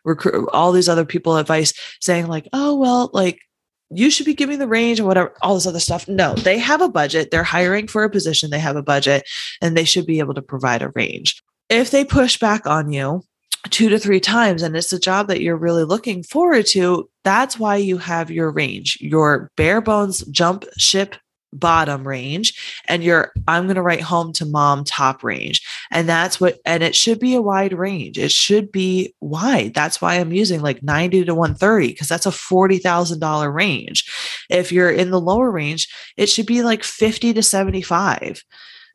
recruit 0.06 0.48
all 0.54 0.72
these 0.72 0.88
other 0.88 1.06
people 1.06 1.38
advice 1.38 1.74
saying 2.00 2.28
like 2.28 2.48
oh 2.54 2.76
well 2.76 3.10
like 3.14 3.40
you 3.90 4.10
should 4.10 4.26
be 4.26 4.34
giving 4.34 4.60
the 4.60 4.68
range 4.68 5.00
and 5.00 5.08
whatever, 5.08 5.34
all 5.42 5.56
this 5.56 5.68
other 5.68 5.80
stuff. 5.80 6.08
No, 6.08 6.34
they 6.36 6.58
have 6.58 6.82
a 6.82 6.90
budget. 6.90 7.32
They're 7.32 7.44
hiring 7.44 7.88
for 7.88 8.04
a 8.04 8.10
position. 8.10 8.50
They 8.50 8.60
have 8.60 8.76
a 8.76 8.84
budget 8.84 9.28
and 9.62 9.76
they 9.76 9.86
should 9.86 10.06
be 10.06 10.20
able 10.20 10.34
to 10.34 10.42
provide 10.42 10.82
a 10.82 10.90
range. 10.90 11.42
If 11.70 11.92
they 11.92 12.06
push 12.06 12.40
back 12.40 12.66
on 12.66 12.92
you 12.92 13.24
two 13.70 13.90
to 13.90 14.00
three 14.00 14.20
times 14.20 14.62
and 14.62 14.76
it's 14.76 14.94
a 14.94 15.00
job 15.00 15.28
that 15.28 15.42
you're 15.42 15.58
really 15.58 15.84
looking 15.84 16.24
forward 16.24 16.66
to, 16.68 17.10
that's 17.24 17.60
why 17.60 17.76
you 17.76 17.98
have 17.98 18.32
your 18.32 18.52
range, 18.52 18.98
your 19.02 19.52
bare 19.58 19.82
bones 19.82 20.24
jump 20.28 20.66
ship 20.78 21.16
bottom 21.54 22.08
range 22.08 22.82
and 22.88 23.04
your 23.04 23.32
I'm 23.48 23.64
going 23.64 23.76
to 23.76 23.82
write 23.82 24.02
home 24.02 24.34
to 24.34 24.46
mom 24.46 24.84
top 24.84 25.24
range. 25.24 25.66
And 25.92 26.08
that's 26.08 26.40
what 26.40 26.60
and 26.66 26.84
it 26.84 26.96
should 26.96 27.20
be 27.20 27.36
a 27.36 27.42
wide 27.42 27.74
range. 27.74 28.18
It 28.18 28.32
should 28.32 28.72
be 28.72 29.14
wide. 29.22 29.74
That's 29.74 30.02
why 30.02 30.16
I'm 30.16 30.34
using 30.34 30.62
like 30.62 30.84
90 30.84 31.26
to 31.26 31.36
130 31.36 31.88
because 31.88 32.10
that's 32.10 32.26
a 32.26 32.32
$40,000 32.32 33.54
range. 33.54 34.06
If 34.50 34.72
you're 34.72 34.92
in 34.92 35.12
the 35.12 35.22
lower 35.22 35.52
range, 35.52 35.88
it 36.18 36.28
should 36.28 36.46
be 36.46 36.64
like 36.64 36.84
50 36.84 37.34
to 37.34 37.44
75. 37.44 38.44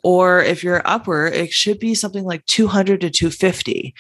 Or 0.05 0.43
if 0.43 0.65
you're 0.65 0.83
upper, 0.85 1.27
it 1.27 1.53
should 1.53 1.79
be 1.79 1.95
something 1.95 2.25
like 2.25 2.45
200 2.47 3.01
to 3.03 3.11
250. 3.11 3.95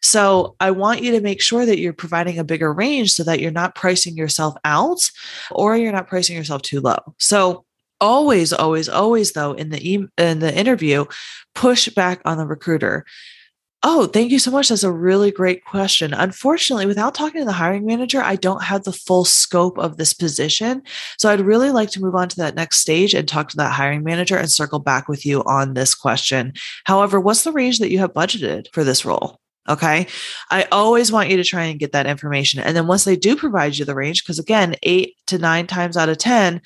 So 0.00 0.54
I 0.60 0.70
want 0.70 1.02
you 1.02 1.12
to 1.12 1.20
make 1.20 1.42
sure 1.42 1.66
that 1.66 1.78
you're 1.78 1.92
providing 1.92 2.38
a 2.38 2.44
bigger 2.44 2.72
range 2.72 3.12
so 3.12 3.24
that 3.24 3.40
you're 3.40 3.50
not 3.50 3.74
pricing 3.74 4.16
yourself 4.16 4.54
out 4.64 5.10
or 5.50 5.76
you're 5.76 5.92
not 5.92 6.06
pricing 6.06 6.36
yourself 6.36 6.62
too 6.62 6.80
low. 6.80 6.98
So 7.18 7.64
always 8.00 8.52
always 8.52 8.88
always 8.88 9.32
though 9.32 9.52
in 9.52 9.70
the 9.70 9.90
e- 9.90 10.08
in 10.16 10.38
the 10.38 10.56
interview 10.56 11.04
push 11.54 11.88
back 11.88 12.20
on 12.24 12.38
the 12.38 12.46
recruiter. 12.46 13.04
Oh 13.84 14.06
thank 14.06 14.32
you 14.32 14.40
so 14.40 14.50
much. 14.50 14.68
That's 14.68 14.82
a 14.82 14.92
really 14.92 15.30
great 15.30 15.64
question. 15.64 16.12
Unfortunately 16.12 16.86
without 16.86 17.14
talking 17.14 17.40
to 17.40 17.44
the 17.44 17.52
hiring 17.52 17.86
manager 17.86 18.20
i 18.20 18.36
don't 18.36 18.64
have 18.64 18.84
the 18.84 18.92
full 18.92 19.24
scope 19.24 19.78
of 19.78 19.96
this 19.96 20.12
position. 20.12 20.82
So 21.18 21.28
i'd 21.28 21.40
really 21.40 21.70
like 21.70 21.90
to 21.90 22.00
move 22.00 22.14
on 22.14 22.28
to 22.28 22.36
that 22.36 22.54
next 22.54 22.78
stage 22.78 23.14
and 23.14 23.26
talk 23.28 23.48
to 23.50 23.56
that 23.58 23.72
hiring 23.72 24.02
manager 24.04 24.36
and 24.36 24.50
circle 24.50 24.80
back 24.80 25.08
with 25.08 25.24
you 25.24 25.42
on 25.44 25.74
this 25.74 25.94
question. 25.94 26.54
However 26.84 27.20
what's 27.20 27.44
the 27.44 27.52
range 27.52 27.78
that 27.78 27.90
you 27.90 27.98
have 27.98 28.12
budgeted 28.12 28.66
for 28.72 28.84
this 28.84 29.04
role? 29.04 29.40
Okay. 29.68 30.06
I 30.50 30.64
always 30.72 31.12
want 31.12 31.28
you 31.28 31.36
to 31.36 31.44
try 31.44 31.64
and 31.64 31.78
get 31.78 31.92
that 31.92 32.06
information. 32.06 32.60
And 32.60 32.74
then 32.74 32.86
once 32.86 33.04
they 33.04 33.16
do 33.16 33.36
provide 33.36 33.76
you 33.76 33.84
the 33.84 33.94
range, 33.94 34.24
because 34.24 34.38
again, 34.38 34.76
eight 34.82 35.16
to 35.26 35.38
nine 35.38 35.66
times 35.66 35.96
out 35.96 36.08
of 36.08 36.16
10, 36.16 36.62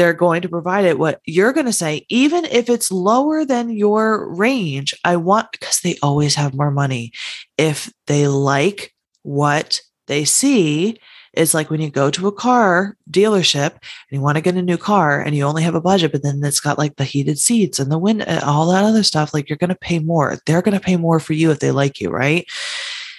they're 0.00 0.14
going 0.14 0.40
to 0.40 0.48
provide 0.48 0.86
it. 0.86 0.98
What 0.98 1.20
you're 1.26 1.52
going 1.52 1.66
to 1.66 1.74
say, 1.74 2.06
even 2.08 2.46
if 2.46 2.70
it's 2.70 2.90
lower 2.90 3.44
than 3.44 3.68
your 3.68 4.34
range, 4.34 4.94
I 5.04 5.16
want, 5.16 5.52
because 5.52 5.80
they 5.80 5.98
always 6.02 6.34
have 6.36 6.54
more 6.54 6.70
money. 6.70 7.12
If 7.58 7.92
they 8.06 8.26
like 8.26 8.94
what 9.24 9.82
they 10.06 10.24
see, 10.24 10.98
it's 11.34 11.52
like 11.52 11.68
when 11.68 11.82
you 11.82 11.90
go 11.90 12.10
to 12.10 12.28
a 12.28 12.32
car 12.32 12.96
dealership 13.10 13.72
and 13.72 13.80
you 14.10 14.22
want 14.22 14.36
to 14.36 14.40
get 14.40 14.56
a 14.56 14.62
new 14.62 14.78
car 14.78 15.20
and 15.20 15.36
you 15.36 15.44
only 15.44 15.62
have 15.62 15.74
a 15.74 15.82
budget, 15.82 16.12
but 16.12 16.22
then 16.22 16.40
it's 16.42 16.60
got 16.60 16.78
like 16.78 16.96
the 16.96 17.04
heated 17.04 17.38
seats 17.38 17.78
and 17.78 17.92
the 17.92 17.98
wind, 17.98 18.22
and 18.22 18.42
uh, 18.42 18.46
all 18.46 18.70
that 18.72 18.84
other 18.84 19.02
stuff. 19.02 19.34
Like 19.34 19.50
you're 19.50 19.58
going 19.58 19.68
to 19.68 19.74
pay 19.76 19.98
more. 19.98 20.38
They're 20.46 20.62
going 20.62 20.78
to 20.78 20.84
pay 20.84 20.96
more 20.96 21.20
for 21.20 21.34
you 21.34 21.50
if 21.50 21.58
they 21.58 21.72
like 21.72 22.00
you, 22.00 22.08
right? 22.08 22.46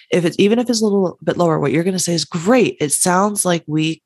If 0.09 0.25
it's 0.25 0.35
even 0.39 0.57
if 0.57 0.67
it's 0.67 0.81
a 0.81 0.83
little 0.83 1.19
bit 1.23 1.37
lower, 1.37 1.59
what 1.59 1.71
you're 1.71 1.83
going 1.83 1.93
to 1.93 1.99
say 1.99 2.15
is 2.15 2.25
great. 2.25 2.77
It 2.81 2.91
sounds 2.91 3.45
like 3.45 3.63
we 3.67 4.01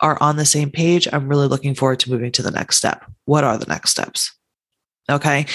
are 0.00 0.18
on 0.20 0.36
the 0.36 0.46
same 0.46 0.70
page, 0.70 1.08
I'm 1.12 1.28
really 1.28 1.48
looking 1.48 1.74
forward 1.74 2.00
to 2.00 2.10
moving 2.10 2.32
to 2.32 2.42
the 2.42 2.50
next 2.50 2.76
step. 2.76 3.04
What 3.24 3.44
are 3.44 3.58
the 3.58 3.66
next 3.66 3.90
steps? 3.90 4.32
Okay. 5.10 5.46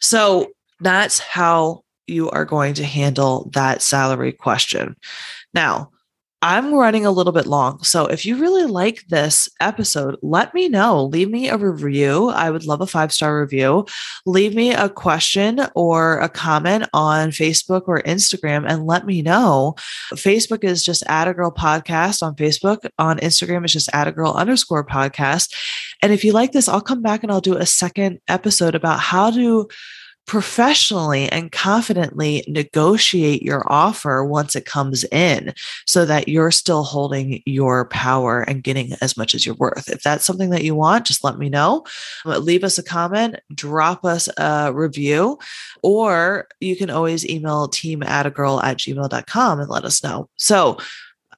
So 0.00 0.52
that's 0.80 1.18
how 1.18 1.82
you 2.06 2.30
are 2.30 2.44
going 2.44 2.74
to 2.74 2.84
handle 2.84 3.50
that 3.54 3.82
salary 3.82 4.32
question. 4.32 4.96
Now, 5.54 5.90
I'm 6.42 6.74
running 6.74 7.06
a 7.06 7.10
little 7.10 7.32
bit 7.32 7.46
long. 7.46 7.82
So 7.82 8.06
if 8.06 8.26
you 8.26 8.36
really 8.36 8.66
like 8.66 9.06
this 9.08 9.48
episode, 9.60 10.16
let 10.22 10.52
me 10.52 10.68
know. 10.68 11.04
Leave 11.04 11.30
me 11.30 11.48
a 11.48 11.56
review. 11.56 12.28
I 12.28 12.50
would 12.50 12.66
love 12.66 12.82
a 12.82 12.86
five 12.86 13.12
star 13.12 13.40
review. 13.40 13.86
Leave 14.26 14.54
me 14.54 14.72
a 14.72 14.90
question 14.90 15.60
or 15.74 16.20
a 16.20 16.28
comment 16.28 16.88
on 16.92 17.30
Facebook 17.30 17.84
or 17.86 18.02
Instagram 18.02 18.68
and 18.68 18.86
let 18.86 19.06
me 19.06 19.22
know. 19.22 19.74
Facebook 20.12 20.62
is 20.62 20.84
just 20.84 21.02
Atta 21.08 21.32
Girl 21.32 21.50
Podcast 21.50 22.22
on 22.22 22.34
Facebook. 22.36 22.86
On 22.98 23.18
Instagram, 23.18 23.64
it's 23.64 23.72
just 23.72 23.90
Atta 23.94 24.12
Girl 24.12 24.32
underscore 24.32 24.86
podcast. 24.86 25.54
And 26.02 26.12
if 26.12 26.22
you 26.22 26.32
like 26.32 26.52
this, 26.52 26.68
I'll 26.68 26.82
come 26.82 27.00
back 27.00 27.22
and 27.22 27.32
I'll 27.32 27.40
do 27.40 27.56
a 27.56 27.66
second 27.66 28.20
episode 28.28 28.74
about 28.74 29.00
how 29.00 29.30
to 29.30 29.68
professionally 30.26 31.28
and 31.30 31.52
confidently 31.52 32.44
negotiate 32.48 33.42
your 33.42 33.62
offer 33.72 34.24
once 34.24 34.56
it 34.56 34.66
comes 34.66 35.04
in 35.04 35.54
so 35.86 36.04
that 36.04 36.28
you're 36.28 36.50
still 36.50 36.82
holding 36.82 37.42
your 37.46 37.88
power 37.88 38.42
and 38.42 38.64
getting 38.64 38.92
as 39.00 39.16
much 39.16 39.34
as 39.34 39.46
you're 39.46 39.54
worth. 39.54 39.88
If 39.88 40.02
that's 40.02 40.24
something 40.24 40.50
that 40.50 40.64
you 40.64 40.74
want, 40.74 41.06
just 41.06 41.22
let 41.22 41.38
me 41.38 41.48
know. 41.48 41.84
Um, 42.24 42.44
leave 42.44 42.64
us 42.64 42.76
a 42.76 42.82
comment, 42.82 43.36
drop 43.54 44.04
us 44.04 44.28
a 44.36 44.72
review, 44.72 45.38
or 45.82 46.48
you 46.60 46.76
can 46.76 46.90
always 46.90 47.28
email 47.28 47.68
team 47.68 48.02
atta 48.02 48.30
girl 48.30 48.60
at 48.60 48.78
gmail.com 48.78 49.60
and 49.60 49.70
let 49.70 49.84
us 49.84 50.02
know. 50.02 50.28
So 50.36 50.78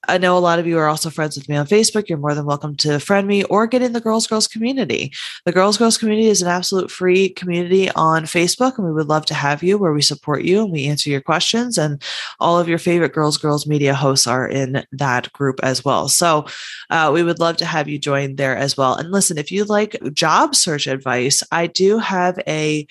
I 0.09 0.17
know 0.17 0.39
a 0.39 0.41
lot 0.41 0.59
of 0.59 0.67
you 0.67 0.79
are 0.79 0.89
also 0.89 1.11
friends 1.11 1.37
with 1.37 1.51
me 1.51 1.57
on 1.57 1.67
Facebook. 1.67 2.09
You're 2.09 2.17
more 2.17 2.35
than 2.35 2.47
welcome 2.47 2.75
to 2.77 2.99
friend 2.99 3.29
me 3.29 3.45
or 3.45 3.67
get 3.67 3.83
in 3.83 3.93
the 3.93 4.01
Girls 4.01 4.27
Girls 4.27 4.49
community. 4.49 5.13
The 5.45 5.53
Girls 5.53 5.77
Girls 5.77 5.99
community 5.99 6.29
is 6.29 6.41
an 6.41 6.49
absolute 6.49 6.91
free 6.91 7.29
community 7.29 7.91
on 7.91 8.25
Facebook, 8.25 8.79
and 8.79 8.87
we 8.87 8.93
would 8.93 9.09
love 9.09 9.27
to 9.27 9.35
have 9.35 9.63
you 9.63 9.77
where 9.77 9.93
we 9.93 10.01
support 10.01 10.45
you 10.45 10.63
and 10.63 10.73
we 10.73 10.87
answer 10.87 11.11
your 11.11 11.21
questions. 11.21 11.77
And 11.77 12.03
all 12.41 12.59
of 12.59 12.69
your 12.69 12.79
favorite 12.79 13.13
Girls 13.13 13.37
Girls 13.37 13.67
media 13.67 13.95
hosts 13.95 14.27
are 14.27 14.49
in 14.49 14.83
that 14.93 15.31
group 15.35 15.61
as 15.63 15.85
well. 15.85 16.09
So 16.09 16.47
uh, 16.89 17.11
we 17.13 17.23
would 17.23 17.39
love 17.39 17.59
to 17.59 17.67
have 17.67 17.87
you 17.87 17.99
join 17.99 18.37
there 18.37 18.57
as 18.57 18.79
well. 18.79 18.95
And 18.95 19.13
listen, 19.13 19.37
if 19.37 19.53
you 19.53 19.65
like 19.65 19.97
job 20.15 20.55
search 20.55 20.87
advice, 20.87 21.43
I 21.53 21.67
do 21.67 21.99
have 21.99 22.39
a 22.49 22.87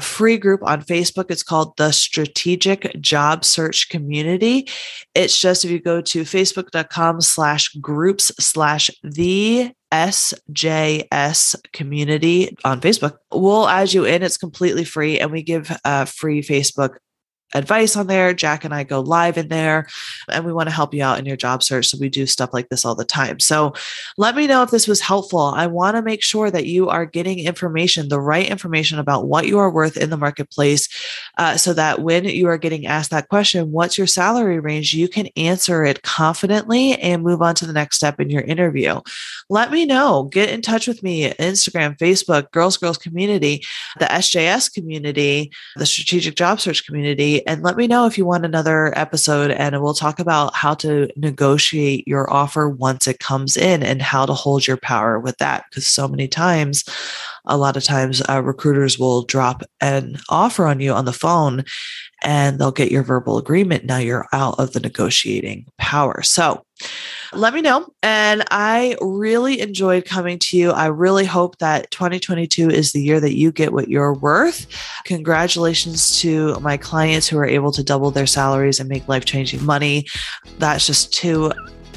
free 0.00 0.38
group 0.38 0.62
on 0.62 0.82
Facebook. 0.82 1.30
It's 1.30 1.42
called 1.42 1.76
the 1.76 1.92
Strategic 1.92 3.00
Job 3.00 3.44
Search 3.44 3.88
Community. 3.88 4.68
It's 5.14 5.40
just 5.40 5.64
if 5.64 5.70
you 5.70 5.80
go 5.80 6.00
to 6.00 6.22
facebook.com 6.22 7.20
slash 7.20 7.68
groups 7.74 8.32
slash 8.38 8.90
the 9.02 9.72
SJS 9.92 11.56
community 11.72 12.56
on 12.64 12.80
Facebook. 12.80 13.16
We'll 13.32 13.68
add 13.68 13.92
you 13.92 14.04
in. 14.04 14.22
It's 14.22 14.36
completely 14.36 14.84
free, 14.84 15.18
and 15.18 15.30
we 15.30 15.42
give 15.42 15.76
uh, 15.84 16.04
free 16.04 16.42
Facebook 16.42 16.96
advice 17.54 17.96
on 17.96 18.06
there. 18.06 18.32
Jack 18.32 18.64
and 18.64 18.74
I 18.74 18.84
go 18.84 19.00
live 19.00 19.36
in 19.36 19.48
there 19.48 19.86
and 20.28 20.44
we 20.44 20.52
want 20.52 20.68
to 20.68 20.74
help 20.74 20.94
you 20.94 21.02
out 21.02 21.18
in 21.18 21.26
your 21.26 21.36
job 21.36 21.62
search. 21.62 21.86
So 21.86 21.98
we 21.98 22.08
do 22.08 22.26
stuff 22.26 22.50
like 22.52 22.68
this 22.68 22.84
all 22.84 22.94
the 22.94 23.04
time. 23.04 23.40
So 23.40 23.74
let 24.16 24.36
me 24.36 24.46
know 24.46 24.62
if 24.62 24.70
this 24.70 24.86
was 24.86 25.00
helpful. 25.00 25.40
I 25.40 25.66
want 25.66 25.96
to 25.96 26.02
make 26.02 26.22
sure 26.22 26.50
that 26.50 26.66
you 26.66 26.88
are 26.88 27.06
getting 27.06 27.40
information, 27.40 28.08
the 28.08 28.20
right 28.20 28.48
information 28.48 28.98
about 28.98 29.26
what 29.26 29.46
you 29.46 29.58
are 29.58 29.70
worth 29.70 29.96
in 29.96 30.10
the 30.10 30.16
marketplace, 30.16 30.88
uh, 31.38 31.56
so 31.56 31.72
that 31.74 32.02
when 32.02 32.24
you 32.24 32.48
are 32.48 32.58
getting 32.58 32.86
asked 32.86 33.10
that 33.10 33.28
question, 33.28 33.72
what's 33.72 33.98
your 33.98 34.06
salary 34.06 34.60
range, 34.60 34.94
you 34.94 35.08
can 35.08 35.28
answer 35.36 35.84
it 35.84 36.02
confidently 36.02 36.94
and 36.98 37.22
move 37.22 37.42
on 37.42 37.54
to 37.56 37.66
the 37.66 37.72
next 37.72 37.96
step 37.96 38.20
in 38.20 38.30
your 38.30 38.42
interview. 38.42 39.00
Let 39.48 39.70
me 39.70 39.84
know. 39.84 40.24
Get 40.24 40.50
in 40.50 40.62
touch 40.62 40.86
with 40.86 41.02
me 41.02 41.30
Instagram, 41.32 41.98
Facebook, 41.98 42.50
Girls 42.52 42.76
Girls 42.76 42.98
Community, 42.98 43.64
the 43.98 44.06
SJS 44.06 44.72
community, 44.72 45.50
the 45.76 45.86
Strategic 45.86 46.36
Job 46.36 46.60
Search 46.60 46.86
community 46.86 47.39
and 47.46 47.62
let 47.62 47.76
me 47.76 47.86
know 47.86 48.06
if 48.06 48.16
you 48.16 48.24
want 48.24 48.44
another 48.44 48.96
episode 48.98 49.50
and 49.50 49.80
we'll 49.82 49.94
talk 49.94 50.18
about 50.18 50.54
how 50.54 50.74
to 50.74 51.08
negotiate 51.16 52.06
your 52.06 52.30
offer 52.32 52.68
once 52.68 53.06
it 53.06 53.18
comes 53.18 53.56
in 53.56 53.82
and 53.82 54.02
how 54.02 54.26
to 54.26 54.32
hold 54.32 54.66
your 54.66 54.76
power 54.76 55.18
with 55.18 55.36
that. 55.38 55.64
Because 55.68 55.86
so 55.86 56.08
many 56.08 56.28
times, 56.28 56.84
a 57.44 57.56
lot 57.56 57.76
of 57.76 57.84
times, 57.84 58.22
uh, 58.28 58.42
recruiters 58.42 58.98
will 58.98 59.22
drop 59.22 59.62
an 59.80 60.18
offer 60.28 60.66
on 60.66 60.80
you 60.80 60.92
on 60.92 61.04
the 61.04 61.12
phone 61.12 61.64
and 62.22 62.58
they'll 62.58 62.70
get 62.70 62.92
your 62.92 63.02
verbal 63.02 63.38
agreement. 63.38 63.84
Now 63.84 63.98
you're 63.98 64.26
out 64.32 64.58
of 64.58 64.72
the 64.72 64.80
negotiating 64.80 65.66
power. 65.78 66.22
So, 66.22 66.64
let 67.32 67.54
me 67.54 67.60
know. 67.60 67.86
And 68.02 68.42
I 68.50 68.96
really 69.00 69.60
enjoyed 69.60 70.04
coming 70.04 70.38
to 70.40 70.56
you. 70.56 70.70
I 70.70 70.86
really 70.86 71.24
hope 71.24 71.58
that 71.58 71.90
2022 71.90 72.70
is 72.70 72.92
the 72.92 73.02
year 73.02 73.20
that 73.20 73.36
you 73.36 73.52
get 73.52 73.72
what 73.72 73.88
you're 73.88 74.14
worth. 74.14 74.66
Congratulations 75.04 76.18
to 76.20 76.58
my 76.60 76.76
clients 76.76 77.28
who 77.28 77.38
are 77.38 77.46
able 77.46 77.70
to 77.72 77.84
double 77.84 78.10
their 78.10 78.26
salaries 78.26 78.80
and 78.80 78.88
make 78.88 79.06
life 79.08 79.24
changing 79.24 79.64
money. 79.64 80.06
That's 80.58 80.86
just 80.86 81.12
two 81.12 81.52